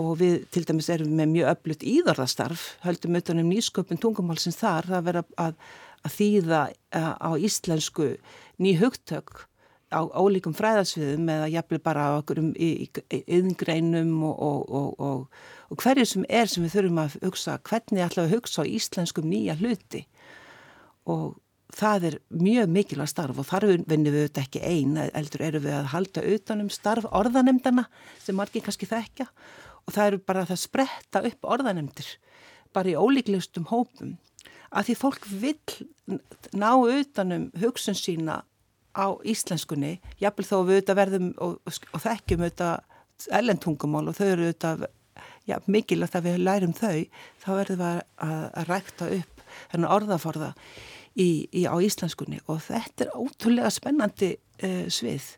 Og 0.00 0.14
við 0.20 0.46
til 0.52 0.64
dæmis 0.64 0.88
erum 0.92 1.10
með 1.16 1.32
mjög 1.34 1.48
öflut 1.52 1.82
íðarðastarf 1.84 2.62
höldum 2.84 3.16
auðvitað 3.16 3.40
um 3.42 3.50
nýsköpun 3.52 4.00
tungumálsins 4.00 4.56
þar. 4.60 4.88
Að 4.88 5.08
vera 5.10 5.24
að 5.36 5.56
að 6.02 6.16
þýða 6.18 6.60
eh, 6.70 7.14
á 7.18 7.30
íslensku 7.38 8.14
ný 8.62 8.76
hugtök 8.80 9.46
á 9.92 10.00
ólíkum 10.08 10.54
fræðarsviðum 10.56 11.28
eða 11.28 11.50
jafnvel 11.52 11.80
bara 11.84 12.08
á 12.08 12.10
okkur 12.16 12.40
um 12.40 12.50
yðngreinum 12.56 14.14
og, 14.24 14.40
og, 14.40 14.88
og, 14.96 15.44
og 15.68 15.82
hverju 15.82 16.08
sem 16.08 16.26
er 16.28 16.48
sem 16.48 16.64
við 16.64 16.76
þurfum 16.78 17.00
að 17.04 17.16
hugsa, 17.26 17.58
hvernig 17.68 18.00
við 18.00 18.22
að 18.24 18.34
hugsa 18.36 18.64
á 18.64 18.72
íslenskum 18.72 19.28
nýja 19.28 19.58
hluti. 19.60 20.06
Og 21.12 21.36
það 21.76 22.08
er 22.08 22.18
mjög 22.32 22.72
mikilvægt 22.72 23.12
starf 23.12 23.40
og 23.40 23.48
þar 23.48 23.68
vinnum 23.88 24.12
við 24.12 24.24
auðvitað 24.24 24.46
ekki 24.46 24.64
eina, 24.64 25.06
eldur 25.16 25.44
eru 25.48 25.62
við 25.64 25.76
að 25.76 25.92
halda 25.92 26.24
utanum 26.34 26.72
starf 26.72 27.08
orðanemdana 27.12 27.86
sem 28.22 28.36
margir 28.36 28.64
kannski 28.64 28.88
þekkja. 28.88 29.28
Og 29.82 29.94
það 29.94 30.10
eru 30.10 30.24
bara 30.24 30.44
að 30.44 30.52
það 30.52 30.64
spretta 30.66 31.24
upp 31.28 31.48
orðanemdir 31.56 32.08
bara 32.72 32.92
í 32.92 32.96
ólíklegustum 32.96 33.66
hópum 33.68 34.16
að 34.72 34.88
því 34.88 34.96
fólk 34.98 35.28
vil 35.28 35.58
ná 36.56 36.70
utanum 36.76 37.50
hugsun 37.60 37.96
sína 37.98 38.42
á 38.92 39.06
íslenskunni, 39.24 39.98
jafnvel 40.20 40.46
þó 40.48 40.56
við 40.68 40.74
auðvitað 40.76 40.98
verðum 41.00 41.28
og, 41.40 41.60
og 41.64 42.02
þekkjum 42.02 42.44
auðvitað 42.44 43.30
ellentungumál 43.38 44.08
og 44.10 44.16
þau 44.18 44.26
eru 44.26 44.48
auðvitað 44.48 44.88
já, 45.48 45.58
mikilvægt 45.66 46.16
að 46.18 46.26
við 46.28 46.40
lærum 46.46 46.74
þau 46.76 47.04
þá 47.42 47.50
verðum 47.58 47.82
við 47.82 47.86
að, 47.88 48.00
að, 48.26 48.64
rækta 48.68 49.10
upp 49.18 49.44
þennan 49.72 49.94
orðaforða 49.96 50.50
í, 51.12 51.28
í, 51.52 51.64
á 51.68 51.74
íslenskunni. 51.76 52.40
Og 52.52 52.60
þetta 52.66 53.06
er 53.06 53.14
ótrúlega 53.16 53.72
spennandi 53.72 54.34
uh, 54.64 54.84
svið. 54.92 55.30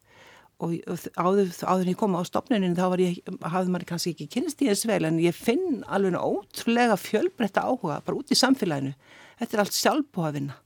Og, 0.63 0.77
og 0.87 1.07
áður, 1.19 1.51
áður 1.67 1.83
en 1.83 1.91
ég 1.91 1.99
kom 1.99 2.15
á 2.15 2.23
stopnuninu 2.27 2.77
þá 2.79 3.01
ég, 3.03 3.17
hafði 3.43 3.75
maður 3.75 3.89
kannski 3.89 4.15
ekki 4.15 4.29
kynst 4.37 4.63
í 4.63 4.69
þess 4.71 4.87
vel 4.87 5.03
en 5.09 5.19
ég 5.21 5.35
finn 5.35 5.83
alveg 5.91 6.15
ótrúlega 6.15 6.95
fjölbreytta 7.01 7.67
áhuga 7.67 7.99
bara 8.07 8.21
út 8.21 8.31
í 8.31 8.39
samfélaginu 8.39 8.95
þetta 9.41 9.57
er 9.57 9.65
allt 9.65 9.79
sjálfbúa 9.79 10.29
að 10.29 10.39
vinna. 10.39 10.59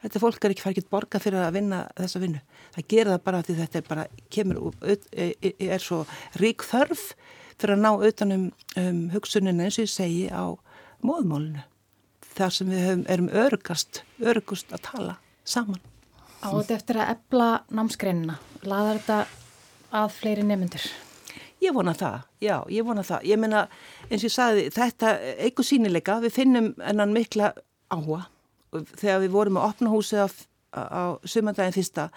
Þetta 0.00 0.22
fólk 0.22 0.44
er 0.44 0.54
ekki 0.54 0.64
færið 0.64 0.86
borga 0.88 1.20
fyrir 1.20 1.44
að 1.44 1.56
vinna 1.58 1.80
þessa 1.98 2.22
vinnu. 2.22 2.40
Það 2.72 2.86
gera 2.88 3.14
það 3.14 3.24
bara 3.26 3.42
því 3.44 3.56
þetta 3.58 3.80
er 3.80 3.88
bara 3.88 4.06
kemur, 4.32 4.60
e, 4.80 5.26
e, 5.36 5.50
er 5.68 5.84
svo 5.84 5.98
rík 6.40 6.64
þörf 6.64 7.02
fyrir 7.60 7.76
að 7.76 7.82
ná 7.84 7.90
utanum 8.08 8.46
um, 8.80 9.02
hugsuninu 9.12 9.66
eins 9.66 9.76
og 9.76 9.84
ég 9.84 9.92
segi 9.92 10.24
á 10.32 10.56
móðmólinu 11.04 11.66
þar 12.30 12.56
sem 12.56 12.72
við 12.72 12.86
höfum, 12.86 13.04
erum 13.12 13.30
örgast 13.42 14.02
örgust 14.24 14.72
að 14.72 14.84
tala 14.88 15.18
saman. 15.44 15.80
Á 16.40 16.48
þetta 16.48 16.76
eftir 16.78 17.00
að 17.02 17.12
ebla 17.18 17.48
námsgreinina 17.68 18.38
laðar 18.64 19.02
þetta 19.02 19.20
að 20.00 20.12
fleiri 20.16 20.46
nefnundur? 20.48 20.86
Ég 21.60 21.74
vona 21.76 21.92
það, 21.92 22.22
já, 22.40 22.54
ég 22.72 22.86
vona 22.88 23.02
það. 23.04 23.24
Ég 23.28 23.40
meina, 23.40 23.66
eins 24.08 24.22
og 24.22 24.30
ég 24.30 24.32
sagði, 24.32 24.62
þetta 24.72 25.10
eitthvað 25.34 25.68
sínileika, 25.68 26.16
við 26.24 26.38
finnum 26.38 26.70
ennan 26.80 27.12
mikla 27.12 27.50
áhuga. 27.90 28.26
Þegar 28.70 29.24
við 29.24 29.34
vorum 29.34 29.58
að 29.58 29.68
opna 29.70 29.92
húsið 29.92 30.22
á, 30.24 30.28
á 30.78 31.02
sömandaginn 31.26 31.74
fyrsta, 31.74 32.08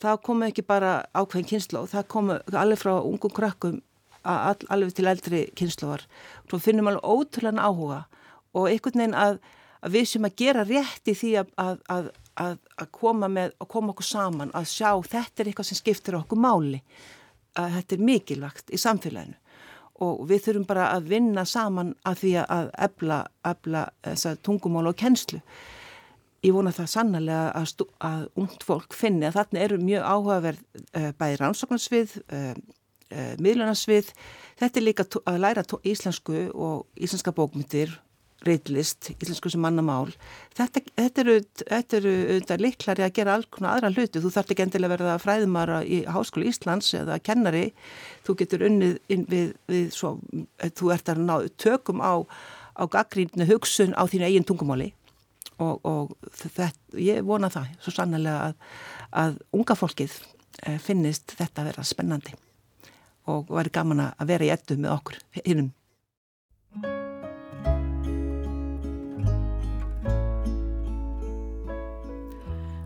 það 0.00 0.22
komu 0.26 0.48
ekki 0.48 0.64
bara 0.66 0.94
ákveðin 1.12 1.50
kynslu 1.50 1.82
og 1.82 1.90
það 1.92 2.08
komu 2.14 2.38
alveg 2.52 2.80
frá 2.80 2.94
ungum 2.96 3.32
krökkum 3.34 3.82
all, 4.24 4.56
alveg 4.72 4.94
til 4.96 5.08
eldri 5.10 5.42
kynsluvar. 5.58 6.04
Svo 6.48 6.60
finnum 6.62 6.88
alveg 6.90 7.04
ótrúlega 7.04 7.68
áhuga 7.68 8.00
og 8.54 8.70
einhvern 8.70 9.02
veginn 9.02 9.18
að, 9.18 9.38
að 9.84 9.96
við 9.98 10.10
sem 10.10 10.28
að 10.28 10.36
gera 10.40 10.66
rétt 10.68 11.10
í 11.10 11.16
því 11.18 11.32
að, 11.42 11.78
að, 11.92 12.10
að 12.40 12.88
koma, 12.94 13.28
með, 13.28 13.54
koma 13.68 13.92
okkur 13.92 14.08
saman, 14.08 14.54
að 14.56 14.70
sjá 14.72 14.90
þetta 15.04 15.42
er 15.42 15.50
eitthvað 15.50 15.70
sem 15.70 15.80
skiptir 15.80 16.18
okkur 16.18 16.40
máli, 16.40 16.80
að 17.58 17.78
þetta 17.78 17.96
er 17.96 18.06
mikilvægt 18.08 18.72
í 18.74 18.80
samfélaginu 18.80 19.43
og 20.04 20.26
við 20.30 20.44
þurfum 20.46 20.66
bara 20.68 20.90
að 20.94 21.08
vinna 21.14 21.44
saman 21.48 21.94
að 22.06 22.20
því 22.22 22.34
að 22.44 22.70
ebla, 22.86 23.18
ebla 23.46 23.86
þessa 24.04 24.34
tungumál 24.44 24.90
og 24.90 24.98
kennslu. 25.00 25.40
Ég 26.44 26.52
vona 26.52 26.74
það 26.76 26.90
sannlega 26.92 27.44
að, 27.56 27.84
að 28.04 28.24
ungt 28.40 28.64
fólk 28.68 28.96
finni 28.96 29.28
að 29.28 29.38
þarna 29.38 29.62
eru 29.64 29.78
mjög 29.80 30.08
áhugaverð 30.12 30.64
uh, 30.84 31.10
bæði 31.20 31.38
rannsóknarsvið, 31.40 32.16
uh, 32.36 32.50
uh, 33.08 33.30
miðlunarsvið. 33.40 34.10
Þetta 34.60 34.80
er 34.80 34.84
líka 34.84 35.06
að 35.24 35.40
læra 35.40 35.64
íslensku 35.82 36.48
og 36.52 36.84
íslenska 37.00 37.32
bókmyndir 37.32 37.96
reitlist, 38.44 39.10
íslensku 39.14 39.50
sem 39.52 39.62
mannamál 39.62 40.10
þetta, 40.56 40.82
þetta 40.98 41.22
eru 41.24 41.36
auðvitað 41.74 42.64
liklari 42.64 43.04
að 43.06 43.14
gera 43.18 43.36
alls 43.36 43.48
konar 43.52 43.78
aðra 43.78 43.92
hluti. 43.94 44.20
Þú 44.22 44.32
þarf 44.34 44.52
ekki 44.52 44.64
endilega 44.66 44.94
verða 44.94 45.14
fræðumara 45.22 45.78
í 45.84 46.02
Háskólu 46.10 46.48
Íslands 46.50 46.90
eða 46.98 47.20
kennari. 47.24 47.64
Þú 48.26 48.36
getur 48.42 48.66
unnið 48.68 48.98
við, 49.08 49.54
við 49.70 49.86
svo, 49.94 50.16
þú 50.60 50.92
ert 50.94 51.12
að 51.12 51.24
ná 51.24 51.34
tökum 51.60 52.04
á, 52.04 52.24
á 52.76 52.84
gaggrínni 52.90 53.48
hugsun 53.48 53.96
á 53.96 54.04
þínu 54.10 54.28
eigin 54.28 54.48
tungumáli. 54.48 54.92
Og, 55.62 55.78
og 55.86 56.32
þetta, 56.34 56.72
ég 56.98 57.22
vona 57.26 57.52
það 57.52 57.76
svo 57.84 57.94
sannlega 57.94 58.48
að, 58.48 58.56
að 59.14 59.36
unga 59.54 59.76
fólkið 59.78 60.16
eh, 60.66 60.80
finnist 60.82 61.36
þetta 61.38 61.62
að 61.62 61.70
vera 61.70 61.86
spennandi 61.86 62.34
og 63.30 63.48
væri 63.54 63.70
gaman 63.72 64.02
að 64.08 64.26
vera 64.28 64.44
í 64.44 64.50
ettu 64.52 64.76
með 64.76 64.96
okkur 64.98 65.20
hinnum 65.44 65.70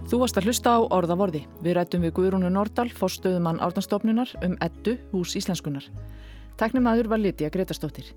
Þú 0.08 0.22
varst 0.22 0.38
að 0.40 0.46
hlusta 0.48 0.72
á 0.72 0.80
orðavorði. 0.96 1.42
Við 1.60 1.74
rættum 1.76 2.04
við 2.06 2.14
Guðrúnu 2.16 2.48
Nordal, 2.48 2.86
fórstöðumann 2.96 3.58
árnastofnunar 3.60 4.30
um 4.40 4.54
ettu 4.64 4.94
hús 5.12 5.34
Íslenskunar. 5.36 5.84
Teknimaður 6.56 7.10
var 7.12 7.20
Lítja 7.20 7.50
Gretastóttir. 7.52 8.08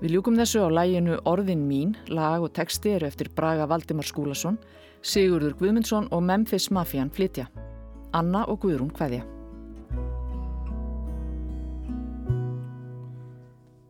Við 0.00 0.14
ljúkum 0.14 0.38
þessu 0.40 0.62
á 0.64 0.72
læginu 0.72 1.18
Orðin 1.28 1.66
mín, 1.68 1.92
lag 2.08 2.40
og 2.40 2.54
texti 2.56 2.94
eru 2.96 3.10
eftir 3.10 3.28
Braga 3.36 3.66
Valdimar 3.68 4.08
Skúlason, 4.08 4.56
Sigurður 5.04 5.58
Guðmundsson 5.60 6.08
og 6.16 6.22
Memphis 6.24 6.70
Mafian 6.72 7.12
flytja. 7.12 7.44
Anna 8.16 8.46
og 8.48 8.62
Guðrún 8.64 8.94
hvaðja. 8.96 9.26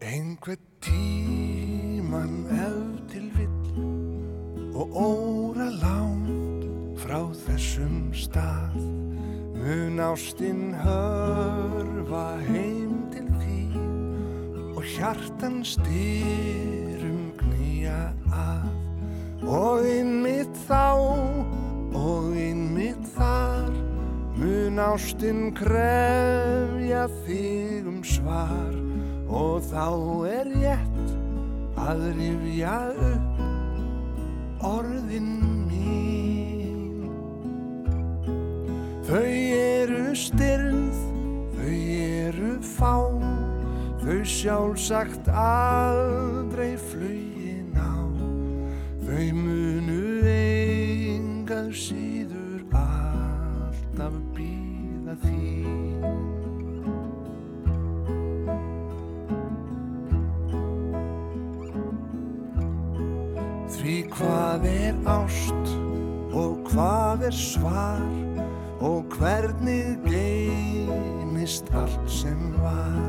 Einhver 0.02 0.58
tíman 0.82 2.50
ef 2.50 2.82
til 3.14 3.30
vill 3.38 4.74
og 4.74 4.98
óra 5.06 5.70
lán 5.78 6.37
frá 7.08 7.22
þessum 7.32 8.10
stað. 8.12 8.74
Mun 9.56 9.96
ástinn 9.96 10.74
hörfa 10.76 12.36
heim 12.44 12.98
til 13.14 13.24
því 13.38 13.60
og 14.76 14.82
hjartan 14.92 15.62
styrum 15.64 17.30
knýja 17.40 18.10
að. 18.28 18.68
Og 19.48 19.88
innmitt 19.88 20.52
þá 20.66 21.00
og 21.96 22.36
innmitt 22.36 23.08
þar 23.14 23.72
mun 24.36 24.76
ástinn 24.90 25.48
krefja 25.56 27.06
þig 27.24 27.88
um 27.88 28.02
svar. 28.04 28.76
Og 29.32 29.64
þá 29.72 29.88
er 30.28 30.52
rétt 30.58 31.16
að 31.88 32.04
rifja 32.20 32.76
upp 33.12 33.40
orðin 34.76 35.57
Þau 39.08 39.24
eru 39.24 40.10
styrð, 40.12 40.96
þau 41.56 41.76
eru 41.96 42.50
fá, 42.60 43.08
þau 44.02 44.18
sjálfsagt 44.20 45.30
aldrei 45.32 46.74
flögin 46.90 47.72
á. 47.72 48.04
Þau 49.06 49.30
munu 49.32 50.28
engað 50.28 51.72
síður 51.86 52.68
alltaf 52.76 54.20
býða 54.36 55.16
þín. 55.24 56.04
Því 63.72 63.98
hvað 64.12 64.72
er 64.76 65.04
ást 65.16 65.76
og 66.36 66.60
hvað 66.68 67.30
er 67.32 67.44
svar? 67.48 68.27
Og 68.80 69.04
hvernig 69.18 69.98
geimist 70.06 71.70
allt 71.74 72.10
sem 72.10 72.54
var? 72.62 73.08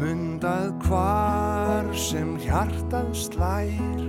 Mundað 0.00 0.72
hvar 0.86 1.88
sem 1.96 2.36
hjartað 2.40 3.10
slær. 3.16 4.04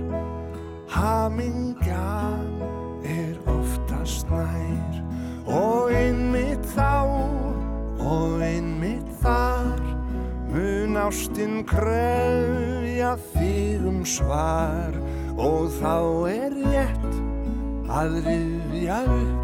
Hamingjan 0.92 2.62
er 3.04 3.36
oftast 3.48 4.28
nær. 4.32 5.00
Og 5.48 5.92
einmitt 5.92 6.64
þá 6.72 7.02
og 8.02 8.42
einmitt 8.44 9.08
þar 9.22 9.80
mun 10.52 10.96
ástinn 11.00 11.62
krefja 11.68 13.16
þig 13.32 13.88
um 13.88 14.02
svar. 14.08 14.96
Og 15.36 15.72
þá 15.80 15.96
er 16.32 16.58
rétt 16.62 17.22
að 17.92 18.20
rifja 18.24 19.00
upp 19.08 19.41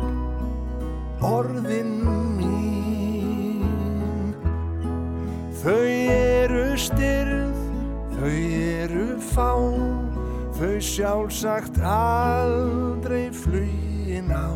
orðin 1.25 1.93
mín. 2.39 3.65
Þau 5.59 5.87
eru 6.15 6.77
styrð 6.79 7.59
þau 8.19 8.35
eru 8.35 9.09
fá 9.33 9.51
þau 10.59 10.77
sjálfsagt 10.83 11.81
aldrei 11.83 13.31
flugin 13.35 14.31
á. 14.35 14.51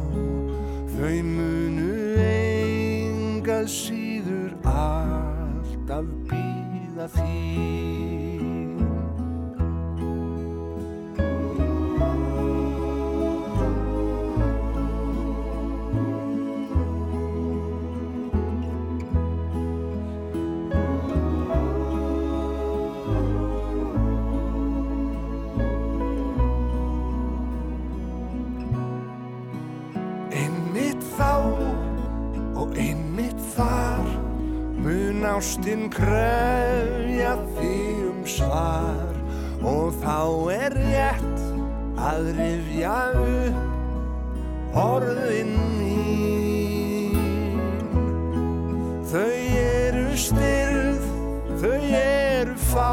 Þau 0.93 1.17
munu 1.27 1.91
engað 2.27 3.67
síður 3.71 4.55
alltaf 4.63 6.07
býða 6.31 7.07
þín 7.17 8.02
einmitt 32.79 33.41
þar 33.55 34.07
mun 34.83 35.25
ástinn 35.27 35.89
krefja 35.93 37.37
þig 37.57 37.99
um 38.11 38.23
svar. 38.27 39.15
Og 39.63 39.95
þá 40.03 40.21
er 40.57 40.75
rétt 40.79 41.43
að 42.03 42.33
rifja 42.39 42.97
upp 43.23 44.77
orðin 44.83 45.53
mín. 45.79 47.19
Þau 49.13 49.35
eru 49.63 50.17
styrð 50.17 51.05
þau 51.63 51.79
eru 51.95 52.57
fá 52.73 52.93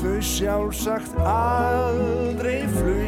þau 0.00 0.16
sjálfsagt 0.24 1.14
aldrei 1.22 2.64
flugin 2.72 3.07